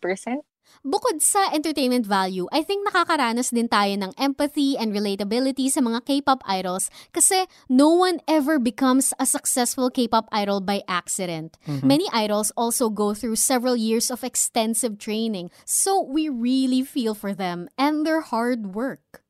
Bukod 0.85 1.23
sa 1.25 1.49
entertainment 1.52 2.04
value, 2.04 2.44
I 2.52 2.61
think 2.61 2.85
nakakaranas 2.85 3.52
din 3.52 3.68
tayo 3.68 3.97
ng 3.97 4.12
empathy 4.21 4.76
and 4.76 4.92
relatability 4.92 5.73
sa 5.73 5.80
mga 5.80 6.04
K-pop 6.04 6.44
idols 6.44 6.92
kasi 7.12 7.49
no 7.68 7.88
one 7.88 8.21
ever 8.28 8.61
becomes 8.61 9.16
a 9.16 9.25
successful 9.25 9.88
K-pop 9.88 10.28
idol 10.33 10.61
by 10.61 10.85
accident. 10.88 11.56
Mm-hmm. 11.64 11.88
Many 11.88 12.06
idols 12.12 12.52
also 12.56 12.90
go 12.90 13.14
through 13.14 13.37
several 13.37 13.76
years 13.76 14.11
of 14.11 14.25
extensive 14.25 14.99
training, 14.99 15.49
so 15.64 16.00
we 16.00 16.28
really 16.28 16.85
feel 16.85 17.14
for 17.14 17.33
them 17.33 17.68
and 17.78 18.04
their 18.04 18.21
hard 18.21 18.75
work. 18.75 19.25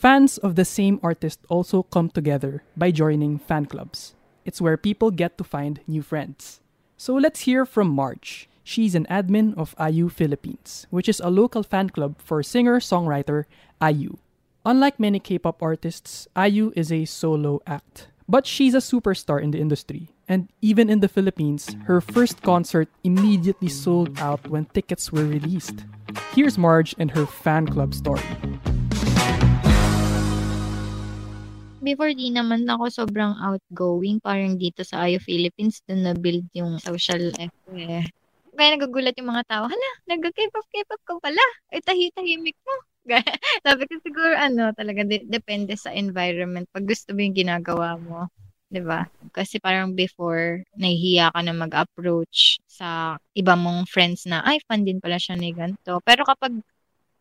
Fans 0.00 0.38
of 0.38 0.56
the 0.56 0.64
same 0.64 0.98
artist 1.02 1.44
also 1.48 1.82
come 1.82 2.08
together 2.08 2.62
by 2.76 2.90
joining 2.90 3.36
fan 3.38 3.66
clubs. 3.66 4.14
It's 4.44 4.60
where 4.60 4.80
people 4.80 5.10
get 5.10 5.36
to 5.36 5.44
find 5.44 5.80
new 5.86 6.02
friends. 6.02 6.60
So 6.96 7.14
let's 7.14 7.48
hear 7.48 7.64
from 7.64 7.88
March. 7.88 8.49
She's 8.70 8.94
an 8.94 9.10
admin 9.10 9.58
of 9.58 9.74
IU 9.82 10.06
Philippines, 10.06 10.86
which 10.94 11.10
is 11.10 11.18
a 11.18 11.26
local 11.26 11.66
fan 11.66 11.90
club 11.90 12.14
for 12.22 12.38
singer-songwriter 12.38 13.50
IU. 13.82 14.22
Unlike 14.62 15.02
many 15.02 15.18
K-pop 15.18 15.58
artists, 15.58 16.30
IU 16.38 16.70
is 16.78 16.94
a 16.94 17.02
solo 17.02 17.58
act. 17.66 18.14
But 18.30 18.46
she's 18.46 18.78
a 18.78 18.78
superstar 18.78 19.42
in 19.42 19.50
the 19.50 19.58
industry, 19.58 20.14
and 20.30 20.46
even 20.62 20.86
in 20.86 21.02
the 21.02 21.10
Philippines, 21.10 21.74
her 21.90 21.98
first 21.98 22.46
concert 22.46 22.86
immediately 23.02 23.66
sold 23.66 24.14
out 24.22 24.46
when 24.46 24.70
tickets 24.70 25.10
were 25.10 25.26
released. 25.26 25.82
Here's 26.30 26.54
Marge 26.54 26.94
and 26.94 27.10
her 27.10 27.26
fan 27.26 27.66
club 27.66 27.90
story. 27.90 28.22
Before 31.82 32.14
di 32.14 32.30
naman 32.30 32.70
ako 32.70 32.86
sobrang 32.86 33.34
outgoing, 33.34 34.22
parang 34.22 34.54
dito 34.62 34.86
sa 34.86 35.10
IU 35.10 35.18
Philippines, 35.18 35.82
doon 35.90 36.06
na-build 36.06 36.46
yung 36.54 36.78
social 36.78 37.34
eh. 37.34 37.50
Kaya 38.56 38.76
nagugulat 38.76 39.14
yung 39.18 39.30
mga 39.32 39.46
tao, 39.48 39.64
hala, 39.70 39.90
nag-K-pop, 40.10 40.66
K-pop 40.74 41.00
ka 41.06 41.14
pala. 41.22 41.44
Ay, 41.72 41.80
tahi-tahimik 41.82 42.56
mo. 42.66 42.74
Sabi 43.66 43.82
ko 43.88 43.94
siguro, 44.04 44.34
ano, 44.36 44.70
talaga, 44.76 45.02
de- 45.06 45.26
depende 45.26 45.72
sa 45.78 45.90
environment. 45.94 46.68
Pag 46.74 46.84
gusto 46.90 47.14
mo 47.16 47.20
yung 47.24 47.34
ginagawa 47.36 47.96
mo, 47.96 48.28
'di 48.70 48.80
ba? 48.86 49.08
Kasi 49.34 49.58
parang 49.58 49.96
before 49.98 50.62
nahihiya 50.78 51.34
ka 51.34 51.40
na 51.42 51.54
mag-approach 51.56 52.62
sa 52.70 53.18
iba 53.34 53.58
mong 53.58 53.90
friends 53.90 54.28
na 54.30 54.46
ay 54.46 54.62
fan 54.68 54.86
din 54.86 55.02
pala 55.02 55.18
siya 55.18 55.34
ni 55.34 55.50
ganto. 55.50 55.98
Pero 56.06 56.22
kapag 56.22 56.54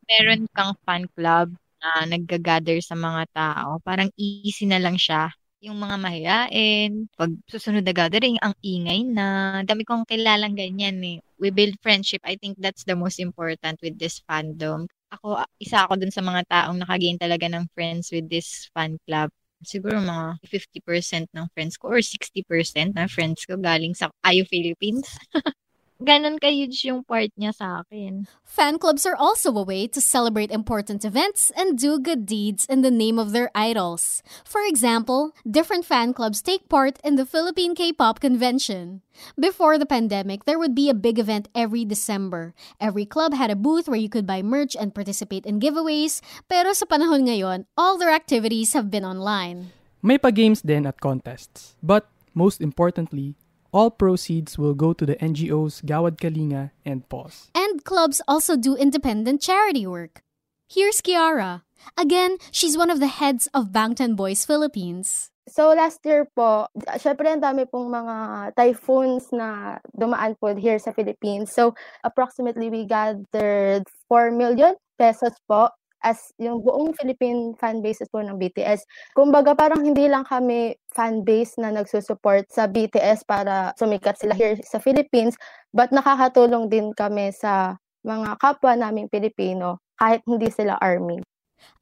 meron 0.10 0.46
kang 0.54 0.74
fan 0.86 1.06
club 1.16 1.54
na 1.82 1.90
nagga-gather 2.10 2.78
sa 2.84 2.94
mga 2.98 3.24
tao, 3.34 3.80
parang 3.82 4.12
easy 4.20 4.68
na 4.70 4.78
lang 4.82 5.00
siya 5.00 5.32
yung 5.60 5.76
mga 5.76 5.96
mahiyain, 6.00 6.92
pag 7.20 7.32
susunod 7.52 7.84
na 7.84 7.92
gathering, 7.92 8.40
ang 8.40 8.56
ingay 8.64 9.04
na. 9.04 9.60
Dami 9.68 9.84
kong 9.84 10.08
kilalang 10.08 10.56
ganyan 10.56 11.04
eh. 11.04 11.20
We 11.36 11.52
build 11.52 11.76
friendship. 11.84 12.24
I 12.24 12.40
think 12.40 12.60
that's 12.60 12.88
the 12.88 12.96
most 12.96 13.20
important 13.20 13.80
with 13.84 14.00
this 14.00 14.24
fandom. 14.24 14.88
Ako, 15.12 15.44
isa 15.60 15.84
ako 15.84 16.00
dun 16.00 16.16
sa 16.16 16.24
mga 16.24 16.48
taong 16.48 16.80
nakagain 16.80 17.20
talaga 17.20 17.52
ng 17.52 17.68
friends 17.76 18.12
with 18.16 18.32
this 18.32 18.72
fan 18.72 18.96
club. 19.04 19.28
Siguro 19.60 20.00
mga 20.00 20.40
50% 20.48 21.28
ng 21.36 21.46
friends 21.52 21.76
ko 21.76 21.92
or 21.92 22.00
60% 22.00 22.96
ng 22.96 23.08
friends 23.12 23.44
ko 23.44 23.60
galing 23.60 23.92
sa 23.92 24.08
IU 24.24 24.48
Philippines. 24.48 25.12
ganun 26.00 26.40
ka-huge 26.40 26.88
yung 26.88 27.04
part 27.04 27.30
niya 27.36 27.52
sa 27.52 27.84
akin. 27.84 28.24
Fan 28.48 28.80
clubs 28.80 29.06
are 29.06 29.16
also 29.16 29.52
a 29.52 29.64
way 29.64 29.88
to 29.88 30.00
celebrate 30.00 30.52
important 30.52 31.04
events 31.04 31.52
and 31.56 31.78
do 31.78 32.00
good 32.00 32.26
deeds 32.26 32.66
in 32.66 32.82
the 32.82 32.92
name 32.92 33.20
of 33.20 33.32
their 33.32 33.52
idols. 33.54 34.24
For 34.44 34.64
example, 34.64 35.36
different 35.44 35.84
fan 35.84 36.16
clubs 36.16 36.42
take 36.42 36.72
part 36.72 36.98
in 37.04 37.16
the 37.16 37.28
Philippine 37.28 37.76
K-pop 37.76 38.20
Convention. 38.20 39.02
Before 39.36 39.78
the 39.78 39.86
pandemic, 39.88 40.46
there 40.46 40.60
would 40.60 40.74
be 40.74 40.90
a 40.90 40.96
big 40.96 41.20
event 41.20 41.52
every 41.54 41.84
December. 41.84 42.56
Every 42.80 43.06
club 43.06 43.36
had 43.36 43.52
a 43.52 43.60
booth 43.60 43.88
where 43.88 44.00
you 44.00 44.10
could 44.10 44.26
buy 44.26 44.42
merch 44.42 44.76
and 44.76 44.96
participate 44.96 45.46
in 45.46 45.60
giveaways, 45.60 46.24
pero 46.48 46.72
sa 46.72 46.88
panahon 46.88 47.28
ngayon, 47.28 47.68
all 47.76 48.00
their 48.00 48.12
activities 48.12 48.72
have 48.72 48.88
been 48.88 49.04
online. 49.04 49.76
May 50.00 50.18
pa-games 50.18 50.64
din 50.64 50.88
at 50.88 51.04
contests. 51.04 51.76
But, 51.84 52.08
most 52.32 52.64
importantly, 52.64 53.36
all 53.72 53.92
proceeds 53.92 54.58
will 54.58 54.74
go 54.74 54.94
to 54.94 55.06
the 55.06 55.16
NGOs 55.18 55.84
Gawad 55.84 56.18
Kalinga 56.18 56.72
and 56.86 57.08
PAWS. 57.10 57.52
And 57.54 57.84
clubs 57.84 58.22
also 58.28 58.56
do 58.56 58.76
independent 58.76 59.42
charity 59.42 59.86
work. 59.86 60.22
Here's 60.68 61.02
Kiara. 61.02 61.64
Again, 61.98 62.38
she's 62.52 62.78
one 62.78 62.90
of 62.90 63.00
the 63.00 63.08
heads 63.10 63.48
of 63.54 63.74
Bangtan 63.74 64.16
Boys 64.16 64.46
Philippines. 64.46 65.32
So 65.50 65.74
last 65.74 66.06
year 66.06 66.30
po, 66.38 66.70
syempre 67.02 67.26
ang 67.26 67.42
dami 67.42 67.66
pong 67.66 67.90
mga 67.90 68.16
typhoons 68.54 69.34
na 69.34 69.82
dumaan 69.98 70.38
po 70.38 70.54
here 70.54 70.78
sa 70.78 70.94
Philippines. 70.94 71.50
So 71.50 71.74
approximately 72.06 72.70
we 72.70 72.86
gathered 72.86 73.90
4 74.06 74.30
million 74.30 74.78
pesos 75.02 75.34
po 75.50 75.74
as 76.04 76.32
yung 76.40 76.64
buong 76.64 76.96
Philippine 76.96 77.56
fan 77.60 77.84
bases 77.84 78.08
po 78.08 78.24
ng 78.24 78.40
BTS. 78.40 78.84
Kumbaga 79.16 79.56
parang 79.56 79.84
hindi 79.84 80.08
lang 80.08 80.24
kami 80.24 80.76
fan 80.92 81.24
base 81.24 81.60
na 81.60 81.72
nagsusupport 81.76 82.48
sa 82.48 82.66
BTS 82.68 83.28
para 83.28 83.76
sumikat 83.76 84.16
sila 84.20 84.34
here 84.36 84.56
sa 84.64 84.80
Philippines, 84.80 85.36
but 85.76 85.92
nakakatulong 85.92 86.72
din 86.72 86.96
kami 86.96 87.32
sa 87.36 87.76
mga 88.08 88.40
kapwa 88.40 88.74
naming 88.80 89.12
Pilipino 89.12 89.84
kahit 90.00 90.24
hindi 90.24 90.48
sila 90.48 90.80
army. 90.80 91.20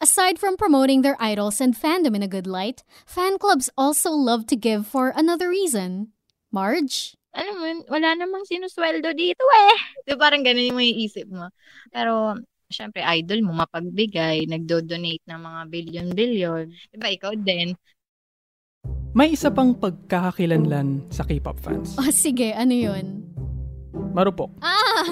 Aside 0.01 0.41
from 0.41 0.57
promoting 0.57 1.05
their 1.05 1.17
idols 1.21 1.61
and 1.61 1.77
fandom 1.77 2.17
in 2.17 2.25
a 2.25 2.29
good 2.29 2.49
light, 2.49 2.81
fan 3.05 3.37
clubs 3.37 3.69
also 3.77 4.09
love 4.09 4.49
to 4.49 4.57
give 4.57 4.89
for 4.89 5.13
another 5.13 5.49
reason. 5.49 6.13
Marge? 6.49 7.13
Alam 7.37 7.55
mo, 7.61 7.65
wala 7.93 8.17
namang 8.17 8.49
sinusweldo 8.49 9.13
dito 9.13 9.45
eh. 9.45 9.77
Di 10.09 10.17
parang 10.17 10.41
ganun 10.41 10.73
yung 10.73 10.81
isip 10.81 11.29
mo. 11.29 11.53
Pero 11.93 12.33
syempre 12.67 13.03
idol 13.03 13.43
mo 13.43 13.51
mapagbigay, 13.55 14.47
nagdo-donate 14.47 15.23
ng 15.27 15.39
mga 15.39 15.61
billion-billion. 15.71 16.63
Diba, 16.95 17.07
ikaw 17.11 17.33
din. 17.35 17.75
May 19.17 19.33
isa 19.33 19.49
pang 19.49 19.73
pagkakakilanlan 19.73 21.09
sa 21.09 21.25
K-pop 21.25 21.57
fans. 21.57 21.97
Oh, 21.97 22.11
sige, 22.13 22.53
ano 22.53 22.71
yun? 22.71 23.26
Marupok. 24.17 24.49
Ah! 24.65 25.05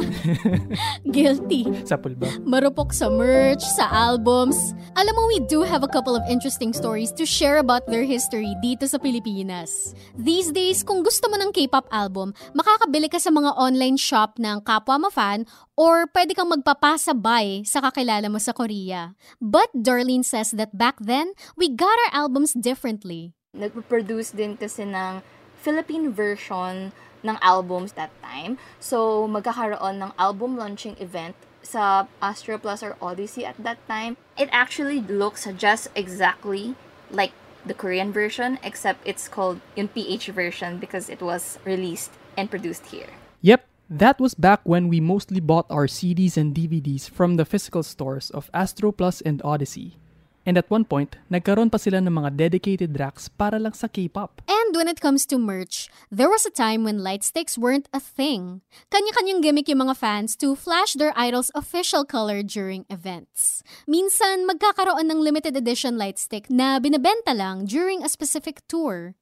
Guilty. 1.14 1.70
sa 1.86 1.94
pulba. 1.94 2.26
Marupok 2.42 2.90
sa 2.90 3.06
merch, 3.06 3.62
sa 3.62 3.86
albums. 3.94 4.58
Alam 4.98 5.14
mo, 5.14 5.24
we 5.30 5.38
do 5.46 5.62
have 5.62 5.86
a 5.86 5.92
couple 5.94 6.18
of 6.18 6.26
interesting 6.26 6.74
stories 6.74 7.14
to 7.14 7.22
share 7.22 7.62
about 7.62 7.86
their 7.86 8.02
history 8.02 8.58
dito 8.66 8.90
sa 8.90 8.98
Pilipinas. 8.98 9.94
These 10.18 10.50
days, 10.58 10.82
kung 10.82 11.06
gusto 11.06 11.30
mo 11.30 11.38
ng 11.38 11.54
K-pop 11.54 11.86
album, 11.94 12.34
makakabili 12.58 13.06
ka 13.06 13.22
sa 13.22 13.30
mga 13.30 13.54
online 13.54 14.02
shop 14.02 14.42
ng 14.42 14.66
kapwa 14.66 14.98
mo 14.98 15.14
fan 15.14 15.46
or 15.78 16.10
pwede 16.10 16.34
kang 16.34 16.50
magpapasabay 16.50 17.62
sa 17.62 17.86
kakilala 17.86 18.26
mo 18.26 18.42
sa 18.42 18.58
Korea. 18.58 19.14
But 19.38 19.70
Darlene 19.78 20.26
says 20.26 20.58
that 20.58 20.74
back 20.74 20.98
then, 20.98 21.38
we 21.54 21.70
got 21.70 21.94
our 22.10 22.26
albums 22.26 22.58
differently. 22.58 23.38
Nagpo-produce 23.54 24.34
din 24.34 24.58
kasi 24.58 24.82
ng 24.90 25.22
Philippine 25.62 26.10
version 26.10 26.90
ng 27.28 27.38
albums 27.42 27.94
that 27.94 28.14
time. 28.22 28.58
So, 28.80 29.28
magkakaroon 29.28 30.02
ng 30.02 30.12
album 30.18 30.58
launching 30.58 30.96
event 31.02 31.36
sa 31.66 32.06
Astro 32.22 32.58
Plus 32.58 32.86
or 32.86 32.96
Odyssey 33.02 33.44
at 33.44 33.58
that 33.58 33.82
time. 33.90 34.18
It 34.38 34.50
actually 34.54 35.02
looks 35.02 35.50
just 35.58 35.90
exactly 35.98 36.78
like 37.10 37.34
the 37.66 37.74
Korean 37.74 38.14
version, 38.14 38.60
except 38.64 39.02
it's 39.04 39.28
called 39.28 39.60
yung 39.76 39.90
PH 39.90 40.30
version 40.30 40.78
because 40.78 41.10
it 41.10 41.22
was 41.22 41.58
released 41.66 42.14
and 42.38 42.50
produced 42.50 42.94
here. 42.94 43.10
Yep, 43.42 43.66
that 43.90 44.20
was 44.20 44.38
back 44.38 44.62
when 44.64 44.88
we 44.88 45.02
mostly 45.02 45.40
bought 45.40 45.66
our 45.70 45.88
CDs 45.88 46.38
and 46.38 46.54
DVDs 46.54 47.10
from 47.10 47.36
the 47.36 47.46
physical 47.46 47.82
stores 47.82 48.30
of 48.30 48.50
Astro 48.54 48.92
Plus 48.92 49.22
and 49.22 49.42
Odyssey. 49.44 49.98
And 50.46 50.62
at 50.62 50.70
one 50.70 50.86
point, 50.86 51.18
nagkaroon 51.34 51.74
pa 51.74 51.82
sila 51.82 51.98
ng 52.06 52.14
mga 52.14 52.38
dedicated 52.38 52.94
racks 53.02 53.28
para 53.28 53.58
lang 53.58 53.74
sa 53.74 53.90
K-pop. 53.90 54.46
And 54.46 54.78
when 54.78 54.86
it 54.86 55.02
comes 55.02 55.26
to 55.34 55.42
merch, 55.42 55.90
there 56.14 56.30
was 56.30 56.46
a 56.46 56.54
time 56.54 56.86
when 56.86 57.02
light 57.02 57.26
sticks 57.26 57.58
weren't 57.58 57.90
a 57.90 58.00
thing. 58.00 58.62
Kanya-kanyang 58.94 59.42
gimmick 59.42 59.66
yung 59.66 59.90
mga 59.90 59.98
fans 59.98 60.38
to 60.38 60.54
flash 60.54 60.94
their 60.94 61.18
idol's 61.18 61.50
official 61.58 62.06
color 62.06 62.46
during 62.46 62.86
events. 62.94 63.66
Minsan, 63.90 64.46
magkakaroon 64.46 65.10
ng 65.10 65.20
limited 65.20 65.58
edition 65.58 65.98
light 65.98 66.22
stick 66.22 66.46
na 66.48 66.78
binebenta 66.78 67.34
lang 67.34 67.66
during 67.66 68.06
a 68.06 68.10
specific 68.10 68.62
tour. 68.70 69.18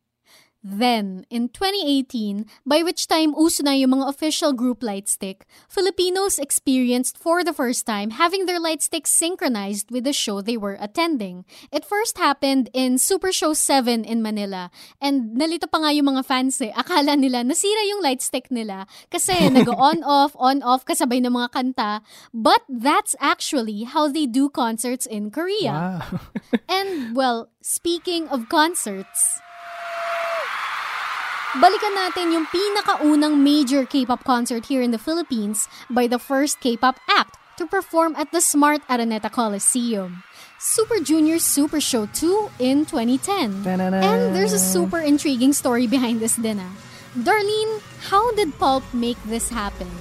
Then, 0.63 1.27
in 1.29 1.51
2018, 1.51 2.47
by 2.65 2.87
which 2.87 3.11
time 3.11 3.35
uso 3.35 3.67
na 3.67 3.75
yung 3.75 3.99
mga 3.99 4.07
official 4.07 4.55
group 4.55 4.79
light 4.79 5.11
stick, 5.11 5.43
Filipinos 5.67 6.39
experienced 6.39 7.19
for 7.19 7.43
the 7.43 7.51
first 7.51 7.83
time 7.85 8.15
having 8.15 8.47
their 8.47 8.63
light 8.63 8.79
sticks 8.79 9.11
synchronized 9.11 9.91
with 9.91 10.07
the 10.07 10.15
show 10.15 10.39
they 10.39 10.55
were 10.55 10.79
attending. 10.79 11.43
It 11.67 11.83
first 11.83 12.15
happened 12.17 12.71
in 12.71 12.95
Super 12.95 13.35
Show 13.35 13.51
7 13.51 14.07
in 14.07 14.23
Manila. 14.23 14.71
And 15.03 15.35
nalito 15.35 15.67
pa 15.67 15.83
nga 15.83 15.91
yung 15.91 16.15
mga 16.15 16.23
fans 16.23 16.55
eh. 16.63 16.71
Akala 16.71 17.19
nila 17.19 17.43
nasira 17.43 17.83
yung 17.91 17.99
light 17.99 18.23
stick 18.23 18.47
nila 18.47 18.87
kasi 19.11 19.35
nag-on-off, 19.51 20.31
on-off 20.39 20.87
kasabay 20.87 21.19
ng 21.19 21.35
mga 21.35 21.51
kanta. 21.51 21.99
But 22.31 22.63
that's 22.71 23.19
actually 23.19 23.83
how 23.83 24.07
they 24.07 24.31
do 24.31 24.47
concerts 24.47 25.03
in 25.03 25.27
Korea. 25.27 25.99
Wow. 26.07 26.23
And, 26.71 27.11
well, 27.11 27.51
speaking 27.59 28.31
of 28.31 28.47
concerts, 28.47 29.42
balikan 31.61 31.93
natin 31.93 32.33
yung 32.33 32.45
pinakaunang 32.49 33.37
major 33.37 33.85
K-pop 33.85 34.25
concert 34.25 34.65
here 34.65 34.81
in 34.81 34.89
the 34.89 35.01
Philippines 35.01 35.69
by 35.85 36.09
the 36.09 36.17
first 36.17 36.57
K-pop 36.61 36.97
act 37.05 37.37
to 37.61 37.69
perform 37.69 38.17
at 38.17 38.33
the 38.33 38.41
Smart 38.41 38.81
Araneta 38.89 39.29
Coliseum. 39.29 40.25
Super 40.57 40.97
Junior 40.97 41.37
Super 41.37 41.77
Show 41.77 42.09
2 42.09 42.57
in 42.57 42.85
2010. 42.89 43.61
Ta-da-da. 43.61 44.01
And 44.01 44.33
there's 44.33 44.53
a 44.53 44.61
super 44.61 44.97
intriguing 44.97 45.53
story 45.53 45.85
behind 45.85 46.19
this 46.19 46.39
din 46.39 46.57
ah. 46.57 46.73
Darlene, 47.13 47.77
how 48.09 48.33
did 48.33 48.57
Pulp 48.57 48.81
make 48.89 49.21
this 49.29 49.53
happen? 49.53 49.91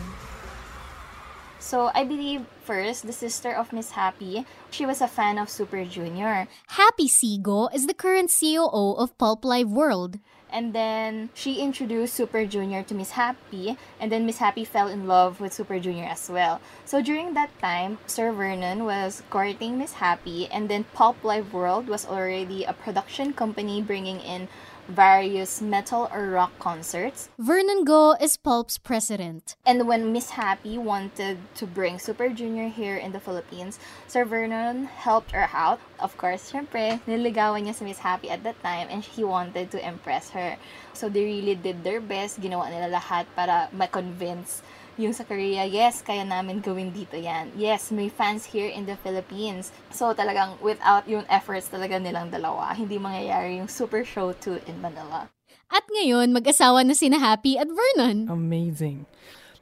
So 1.61 1.93
I 1.93 2.05
believe 2.09 2.49
first 2.65 3.05
the 3.05 3.13
sister 3.13 3.53
of 3.53 3.73
Miss 3.73 3.93
Happy, 3.93 4.49
she 4.73 4.89
was 4.89 5.05
a 5.05 5.09
fan 5.09 5.37
of 5.37 5.53
Super 5.53 5.85
Junior. 5.85 6.49
Happy 6.81 7.09
Sigo 7.09 7.69
is 7.75 7.85
the 7.85 7.95
current 7.95 8.33
COO 8.33 8.97
of 8.97 9.17
Pulp 9.21 9.45
Live 9.45 9.69
World. 9.69 10.17
And 10.53 10.75
then 10.75 11.31
she 11.33 11.61
introduced 11.61 12.13
Super 12.13 12.45
Junior 12.45 12.83
to 12.83 12.95
Miss 12.95 13.13
Happy, 13.13 13.79
and 13.99 14.13
then 14.13 14.27
Miss 14.27 14.37
Happy 14.37 14.67
fell 14.67 14.87
in 14.87 15.09
love 15.09 15.41
with 15.41 15.55
Super 15.55 15.81
Junior 15.81 16.05
as 16.05 16.29
well. 16.29 16.61
So 16.85 17.01
during 17.01 17.33
that 17.33 17.59
time, 17.59 17.97
Sir 18.07 18.33
Vernon 18.33 18.85
was 18.85 19.23
courting 19.31 19.79
Miss 19.79 19.95
Happy, 19.95 20.49
and 20.49 20.69
then 20.69 20.85
Pulp 20.93 21.25
Live 21.25 21.55
World 21.55 21.89
was 21.89 22.05
already 22.05 22.65
a 22.65 22.75
production 22.75 23.33
company 23.33 23.81
bringing 23.81 24.21
in 24.21 24.49
various 24.89 25.61
metal 25.61 26.09
or 26.13 26.31
rock 26.31 26.53
concerts. 26.59 27.29
Vernon 27.39 27.85
Go 27.85 28.17
is 28.21 28.37
Pulp's 28.37 28.79
president. 28.79 29.57
And 29.65 29.87
when 29.87 30.13
Miss 30.13 30.31
Happy 30.31 30.79
wanted 30.79 31.39
to 31.57 31.67
bring 31.67 31.99
Super 31.99 32.29
Junior 32.29 32.69
here 32.69 32.97
in 32.97 33.13
the 33.13 33.21
Philippines, 33.21 33.79
Sir 34.07 34.25
Vernon 34.25 34.85
helped 34.85 35.33
her 35.33 35.49
out. 35.53 35.81
Of 36.01 36.17
course, 36.19 36.51
syempre, 36.51 37.01
niligawan 37.07 37.65
niya 37.65 37.75
si 37.75 37.85
Miss 37.85 37.99
Happy 37.99 38.31
at 38.31 38.43
that 38.43 38.61
time 38.63 38.89
and 38.91 39.03
he 39.03 39.25
wanted 39.25 39.71
to 39.71 39.79
impress 39.79 40.31
her. 40.31 40.57
So 40.93 41.09
they 41.09 41.25
really 41.25 41.55
did 41.55 41.85
their 41.85 42.01
best, 42.01 42.41
ginawa 42.41 42.71
nila 42.71 42.91
lahat 42.99 43.27
para 43.35 43.69
ma-convince 43.73 44.63
yung 45.03 45.13
sa 45.13 45.27
Korea, 45.27 45.67
yes, 45.67 45.99
kaya 46.01 46.23
namin 46.23 46.63
gawin 46.63 46.95
dito 46.95 47.19
yan. 47.19 47.51
Yes, 47.59 47.91
may 47.91 48.07
fans 48.07 48.47
here 48.47 48.71
in 48.71 48.87
the 48.87 48.95
Philippines. 49.03 49.75
So 49.91 50.15
talagang 50.15 50.63
without 50.63 51.11
yung 51.11 51.27
efforts 51.27 51.67
talaga 51.67 51.99
nilang 51.99 52.31
dalawa, 52.31 52.71
hindi 52.71 53.03
mangyayari 53.03 53.59
yung 53.59 53.67
Super 53.67 54.07
Show 54.07 54.31
2 54.39 54.71
in 54.71 54.79
Manila. 54.79 55.27
At 55.73 55.83
ngayon, 55.91 56.31
mag-asawa 56.31 56.87
na 56.87 56.95
sina 56.95 57.19
Happy 57.19 57.59
at 57.59 57.67
Vernon. 57.67 58.31
Amazing. 58.31 59.11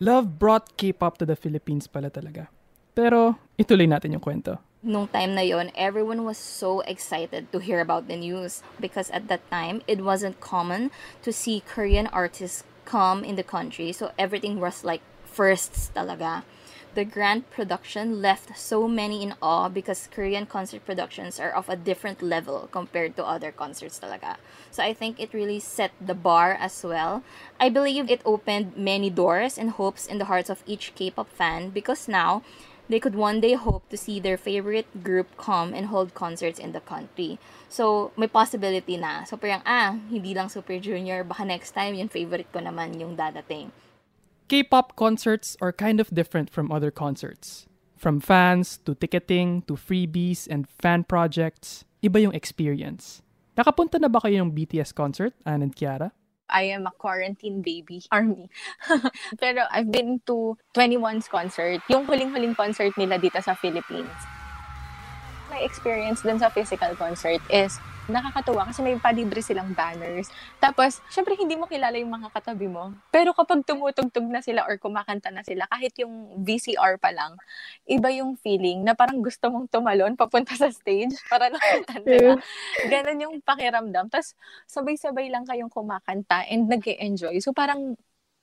Love 0.03 0.37
brought 0.37 0.77
K-pop 0.77 1.17
to 1.23 1.25
the 1.25 1.39
Philippines 1.39 1.89
pala 1.89 2.13
talaga. 2.13 2.53
Pero, 2.93 3.39
ituloy 3.57 3.87
natin 3.87 4.19
yung 4.19 4.25
kwento. 4.25 4.59
Nung 4.81 5.13
time 5.13 5.37
na 5.37 5.45
yon, 5.45 5.69
everyone 5.77 6.25
was 6.25 6.41
so 6.41 6.81
excited 6.89 7.53
to 7.53 7.61
hear 7.61 7.85
about 7.85 8.09
the 8.09 8.17
news 8.17 8.65
because 8.81 9.13
at 9.13 9.29
that 9.29 9.45
time, 9.53 9.85
it 9.87 10.01
wasn't 10.01 10.41
common 10.41 10.89
to 11.21 11.31
see 11.31 11.63
Korean 11.63 12.09
artists 12.11 12.65
come 12.89 13.23
in 13.23 13.37
the 13.37 13.47
country. 13.47 13.93
So 13.93 14.11
everything 14.19 14.59
was 14.59 14.83
like 14.83 15.05
firsts 15.31 15.91
talaga. 15.95 16.43
The 16.93 17.05
grand 17.05 17.49
production 17.55 18.21
left 18.21 18.59
so 18.59 18.89
many 18.89 19.23
in 19.23 19.39
awe 19.41 19.69
because 19.69 20.11
Korean 20.11 20.45
concert 20.45 20.85
productions 20.85 21.39
are 21.39 21.55
of 21.55 21.69
a 21.69 21.79
different 21.79 22.21
level 22.21 22.69
compared 22.73 23.15
to 23.15 23.23
other 23.25 23.53
concerts 23.55 24.03
talaga. 24.03 24.43
So 24.75 24.83
I 24.83 24.93
think 24.93 25.23
it 25.23 25.31
really 25.33 25.63
set 25.63 25.95
the 26.03 26.19
bar 26.19 26.59
as 26.59 26.83
well. 26.83 27.23
I 27.61 27.71
believe 27.71 28.11
it 28.11 28.27
opened 28.27 28.75
many 28.77 29.09
doors 29.09 29.57
and 29.57 29.71
hopes 29.71 30.05
in 30.05 30.19
the 30.19 30.27
hearts 30.27 30.51
of 30.51 30.67
each 30.67 30.91
K-pop 30.99 31.31
fan 31.31 31.71
because 31.71 32.11
now 32.11 32.43
they 32.91 32.99
could 32.99 33.15
one 33.15 33.39
day 33.39 33.55
hope 33.55 33.89
to 33.91 33.97
see 33.97 34.19
their 34.19 34.37
favorite 34.37 35.07
group 35.07 35.31
come 35.39 35.73
and 35.73 35.95
hold 35.95 36.13
concerts 36.13 36.59
in 36.59 36.73
the 36.75 36.83
country. 36.83 37.39
So, 37.71 38.11
may 38.19 38.27
possibility 38.27 38.99
na. 38.99 39.23
So, 39.23 39.39
parang, 39.39 39.63
ah, 39.63 39.95
hindi 40.11 40.35
lang 40.35 40.51
Super 40.51 40.83
Junior, 40.83 41.23
baka 41.23 41.47
next 41.47 41.71
time 41.71 41.95
yung 41.95 42.11
favorite 42.11 42.51
ko 42.51 42.59
naman 42.59 42.99
yung 42.99 43.15
dadating. 43.15 43.71
K-pop 44.51 44.99
concerts 44.99 45.55
are 45.63 45.71
kind 45.71 46.03
of 46.03 46.11
different 46.11 46.51
from 46.51 46.75
other 46.75 46.91
concerts. 46.91 47.71
From 47.95 48.19
fans 48.19 48.83
to 48.83 48.99
ticketing 48.99 49.63
to 49.71 49.79
freebies 49.79 50.51
and 50.51 50.67
fan 50.67 51.07
projects, 51.07 51.87
iba 52.03 52.19
yung 52.19 52.35
experience. 52.35 53.23
Nakapunta 53.55 54.03
na 54.03 54.11
ba 54.11 54.19
kayo 54.19 54.43
ng 54.43 54.51
BTS 54.51 54.91
concert, 54.91 55.39
Ann 55.47 55.63
and 55.63 55.71
Kiara? 55.79 56.11
I 56.51 56.67
am 56.75 56.83
a 56.83 56.91
quarantine 56.91 57.63
baby 57.63 58.03
army. 58.11 58.51
Pero 59.39 59.71
I've 59.71 59.95
been 59.95 60.19
to 60.27 60.59
21's 60.75 61.31
concert, 61.31 61.79
yung 61.87 62.11
huling-huling 62.11 62.59
concert 62.59 62.91
nila 62.99 63.23
dito 63.23 63.39
sa 63.39 63.55
Philippines. 63.55 64.19
My 65.47 65.63
experience 65.63 66.27
dun 66.27 66.43
sa 66.43 66.51
physical 66.51 66.99
concert 66.99 67.39
is 67.55 67.79
nakakatuwa 68.11 68.69
kasi 68.69 68.83
may 68.83 68.99
palibre 68.99 69.41
silang 69.41 69.73
banners. 69.73 70.29
Tapos, 70.59 70.99
syempre 71.09 71.39
hindi 71.39 71.55
mo 71.55 71.71
kilala 71.71 71.97
yung 71.97 72.11
mga 72.11 72.29
katabi 72.35 72.67
mo. 72.67 72.93
Pero 73.15 73.31
kapag 73.33 73.63
tumutugtog 73.65 74.27
na 74.27 74.43
sila 74.43 74.67
or 74.67 74.77
kumakanta 74.77 75.31
na 75.31 75.47
sila, 75.47 75.65
kahit 75.71 75.95
yung 76.03 76.43
VCR 76.43 76.99
pa 76.99 77.15
lang, 77.15 77.39
iba 77.87 78.11
yung 78.11 78.35
feeling 78.37 78.83
na 78.83 78.93
parang 78.99 79.23
gusto 79.23 79.49
mong 79.49 79.71
tumalon 79.71 80.19
papunta 80.19 80.53
sa 80.59 80.69
stage 80.69 81.15
para 81.31 81.49
nakita 81.49 81.95
nila. 82.05 82.37
Ganon 82.91 83.19
yung 83.25 83.35
pakiramdam. 83.41 84.11
Tapos, 84.11 84.35
sabay-sabay 84.67 85.31
lang 85.31 85.47
kayong 85.47 85.71
kumakanta 85.71 86.45
and 86.51 86.69
nag 86.69 86.83
enjoy 87.01 87.39
So, 87.39 87.55
parang 87.55 87.95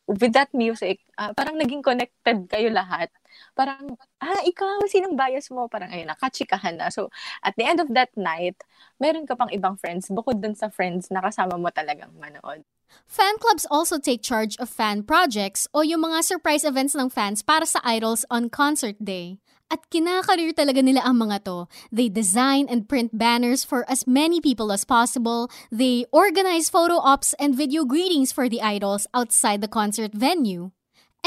with 0.08 0.32
that 0.34 0.50
music, 0.56 1.04
uh, 1.20 1.36
parang 1.36 1.60
naging 1.60 1.84
connected 1.84 2.48
kayo 2.48 2.72
lahat. 2.72 3.12
Parang, 3.58 3.98
ah, 4.22 4.42
ikaw, 4.46 4.86
sinong 4.88 5.18
bias 5.18 5.50
mo? 5.50 5.68
Parang, 5.68 5.90
ayun, 5.90 6.10
nakachikahan 6.10 6.78
na. 6.78 6.90
So, 6.94 7.10
at 7.42 7.58
the 7.58 7.66
end 7.66 7.80
of 7.82 7.90
that 7.94 8.14
night, 8.16 8.58
meron 9.02 9.26
ka 9.26 9.36
pang 9.36 9.52
ibang 9.52 9.78
friends, 9.78 10.10
bukod 10.14 10.40
dun 10.42 10.56
sa 10.56 10.70
friends 10.70 11.10
na 11.10 11.22
kasama 11.22 11.58
mo 11.58 11.70
talagang 11.70 12.14
manood. 12.18 12.64
Fan 13.06 13.36
clubs 13.38 13.68
also 13.70 14.00
take 14.00 14.24
charge 14.24 14.56
of 14.58 14.72
fan 14.72 15.04
projects 15.04 15.68
o 15.76 15.84
yung 15.84 16.08
mga 16.08 16.24
surprise 16.24 16.64
events 16.64 16.96
ng 16.96 17.12
fans 17.12 17.44
para 17.44 17.68
sa 17.68 17.84
idols 17.84 18.24
on 18.32 18.48
concert 18.48 18.96
day. 19.04 19.40
At 19.68 19.84
kinakarir 19.92 20.56
talaga 20.56 20.80
nila 20.80 21.04
ang 21.04 21.20
mga 21.20 21.44
to. 21.44 21.68
They 21.92 22.08
design 22.08 22.72
and 22.72 22.88
print 22.88 23.12
banners 23.12 23.68
for 23.68 23.84
as 23.92 24.08
many 24.08 24.40
people 24.40 24.72
as 24.72 24.88
possible. 24.88 25.52
They 25.68 26.08
organize 26.16 26.72
photo 26.72 27.04
ops 27.04 27.36
and 27.36 27.52
video 27.52 27.84
greetings 27.84 28.32
for 28.32 28.48
the 28.48 28.64
idols 28.64 29.12
outside 29.12 29.60
the 29.60 29.68
concert 29.68 30.16
venue. 30.16 30.72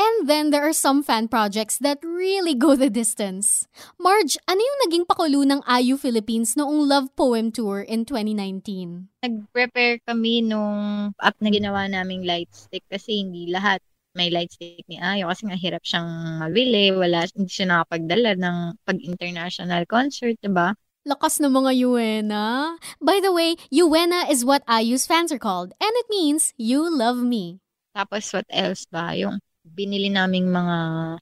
And 0.00 0.24
then 0.24 0.48
there 0.48 0.64
are 0.64 0.72
some 0.72 1.04
fan 1.04 1.28
projects 1.28 1.76
that 1.84 2.00
really 2.00 2.56
go 2.56 2.72
the 2.72 2.88
distance. 2.88 3.68
Marge, 4.00 4.40
ano 4.48 4.56
yung 4.56 4.80
naging 4.88 5.04
pakulo 5.04 5.44
ng 5.44 5.60
IU 5.68 6.00
Philippines 6.00 6.56
noong 6.56 6.88
Love 6.88 7.12
Poem 7.20 7.52
Tour 7.52 7.84
in 7.84 8.08
2019? 8.08 9.12
Nag-prepare 9.20 10.00
kami 10.08 10.40
nung 10.40 11.12
app 11.20 11.36
na 11.44 11.52
ginawa 11.52 11.84
naming 11.84 12.24
light 12.24 12.48
stick 12.48 12.80
kasi 12.88 13.20
hindi 13.20 13.52
lahat 13.52 13.84
may 14.16 14.32
light 14.32 14.48
stick 14.48 14.88
ni 14.88 14.96
Ayo 14.96 15.28
kasi 15.28 15.44
nga 15.44 15.60
hirap 15.60 15.84
siyang 15.84 16.08
mabili, 16.40 16.96
wala, 16.96 17.28
hindi 17.36 17.52
siya 17.52 17.68
nakapagdala 17.68 18.40
ng 18.40 18.56
pag-international 18.88 19.84
concert, 19.84 20.40
diba? 20.40 20.72
Lakas 21.04 21.44
ng 21.44 21.52
mga 21.52 21.76
Yuena. 21.76 22.76
By 23.04 23.20
the 23.20 23.36
way, 23.36 23.60
Yuena 23.68 24.24
is 24.32 24.48
what 24.48 24.64
IU's 24.64 25.04
fans 25.04 25.28
are 25.28 25.38
called, 25.38 25.76
and 25.76 25.92
it 25.92 26.08
means 26.08 26.56
you 26.56 26.88
love 26.88 27.20
me. 27.20 27.60
Tapos 27.92 28.32
what 28.32 28.48
else 28.48 28.88
ba? 28.88 29.12
Yung 29.12 29.44
binili 29.74 30.10
naming 30.10 30.50
mga 30.50 30.76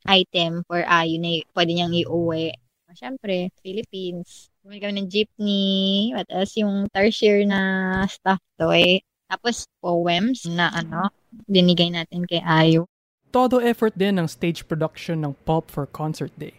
item 0.08 0.64
for 0.64 0.82
IU 0.82 1.16
na 1.20 1.30
pwede 1.54 1.70
niyang 1.72 1.94
iuwi. 1.94 2.52
Siyempre, 2.98 3.52
Philippines. 3.62 4.50
Bumili 4.64 4.80
kami 4.82 4.92
ng 4.98 5.08
jeepney, 5.12 6.10
what 6.16 6.26
else, 6.32 6.58
yung 6.58 6.88
tertiary 6.90 7.46
na 7.46 8.02
stuff 8.10 8.40
toy. 8.58 8.98
Tapos, 9.28 9.68
poems 9.78 10.48
na 10.48 10.72
ano, 10.72 11.12
dinigay 11.46 11.92
natin 11.92 12.24
kay 12.24 12.40
Ayo. 12.42 12.88
Todo 13.28 13.60
effort 13.60 13.92
din 13.92 14.16
ng 14.16 14.26
stage 14.26 14.64
production 14.64 15.20
ng 15.20 15.36
Pulp 15.44 15.68
for 15.68 15.84
Concert 15.84 16.32
Day. 16.40 16.56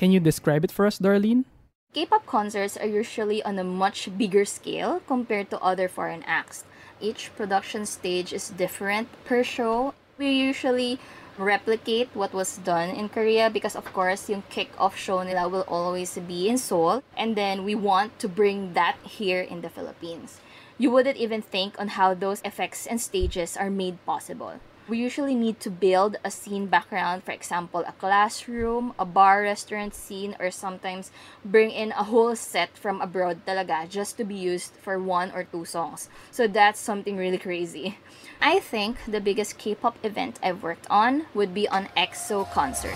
Can 0.00 0.10
you 0.10 0.20
describe 0.20 0.64
it 0.64 0.72
for 0.72 0.88
us, 0.88 0.96
Darlene? 0.96 1.44
K-pop 1.92 2.26
concerts 2.26 2.76
are 2.76 2.88
usually 2.88 3.44
on 3.44 3.60
a 3.60 3.64
much 3.64 4.08
bigger 4.16 4.44
scale 4.44 5.00
compared 5.06 5.48
to 5.52 5.60
other 5.60 5.88
foreign 5.88 6.24
acts. 6.24 6.64
Each 7.00 7.30
production 7.36 7.84
stage 7.84 8.32
is 8.32 8.48
different 8.52 9.08
per 9.24 9.44
show. 9.44 9.92
We 10.18 10.32
usually 10.32 10.98
replicate 11.38 12.08
what 12.14 12.32
was 12.32 12.58
done 12.58 12.90
in 12.90 13.08
Korea 13.08 13.50
because 13.50 13.76
of 13.76 13.84
course 13.92 14.28
yung 14.28 14.42
kick-off 14.48 14.96
show 14.96 15.22
nila 15.22 15.48
will 15.48 15.64
always 15.68 16.16
be 16.26 16.48
in 16.48 16.58
Seoul 16.58 17.02
and 17.16 17.36
then 17.36 17.64
we 17.64 17.74
want 17.74 18.18
to 18.20 18.28
bring 18.28 18.72
that 18.74 18.96
here 19.04 19.40
in 19.40 19.60
the 19.60 19.68
Philippines. 19.68 20.40
You 20.78 20.90
wouldn't 20.90 21.16
even 21.16 21.42
think 21.42 21.80
on 21.80 21.96
how 21.96 22.14
those 22.14 22.42
effects 22.44 22.86
and 22.86 23.00
stages 23.00 23.56
are 23.56 23.70
made 23.70 24.04
possible. 24.04 24.60
We 24.88 24.98
usually 24.98 25.34
need 25.34 25.58
to 25.66 25.70
build 25.70 26.14
a 26.22 26.30
scene 26.30 26.66
background, 26.66 27.24
for 27.24 27.32
example, 27.32 27.82
a 27.88 27.92
classroom, 27.98 28.94
a 29.00 29.04
bar 29.04 29.42
restaurant 29.42 29.96
scene, 29.96 30.36
or 30.38 30.52
sometimes 30.52 31.10
bring 31.44 31.72
in 31.72 31.90
a 31.90 32.04
whole 32.04 32.36
set 32.36 32.78
from 32.78 33.00
abroad 33.00 33.40
talaga 33.44 33.90
just 33.90 34.16
to 34.18 34.24
be 34.24 34.36
used 34.36 34.74
for 34.80 35.02
one 35.02 35.32
or 35.34 35.42
two 35.42 35.64
songs. 35.64 36.08
So 36.30 36.46
that's 36.46 36.78
something 36.78 37.16
really 37.16 37.38
crazy. 37.38 37.98
I 38.40 38.60
think 38.60 38.98
the 39.08 39.20
biggest 39.20 39.58
K-pop 39.58 39.98
event 40.04 40.38
I've 40.40 40.62
worked 40.62 40.86
on 40.88 41.26
would 41.34 41.52
be 41.52 41.66
on 41.66 41.88
EXO 41.96 42.48
concert. 42.52 42.94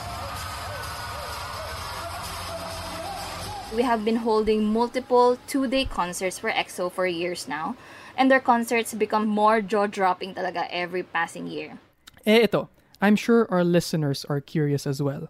We 3.74 3.82
have 3.82 4.04
been 4.04 4.22
holding 4.22 4.64
multiple 4.64 5.38
two-day 5.48 5.86
concerts 5.86 6.38
for 6.38 6.50
EXO 6.50 6.92
for 6.92 7.06
years 7.08 7.48
now, 7.48 7.74
and 8.16 8.30
their 8.30 8.40
concerts 8.40 8.94
become 8.94 9.26
more 9.26 9.60
jaw-dropping 9.60 10.34
talaga 10.34 10.66
every 10.70 11.02
passing 11.02 11.46
year. 11.46 11.78
Eh, 12.26 12.44
ito. 12.44 12.68
I'm 13.00 13.16
sure 13.16 13.48
our 13.50 13.64
listeners 13.64 14.26
are 14.28 14.40
curious 14.40 14.86
as 14.86 15.00
well. 15.00 15.28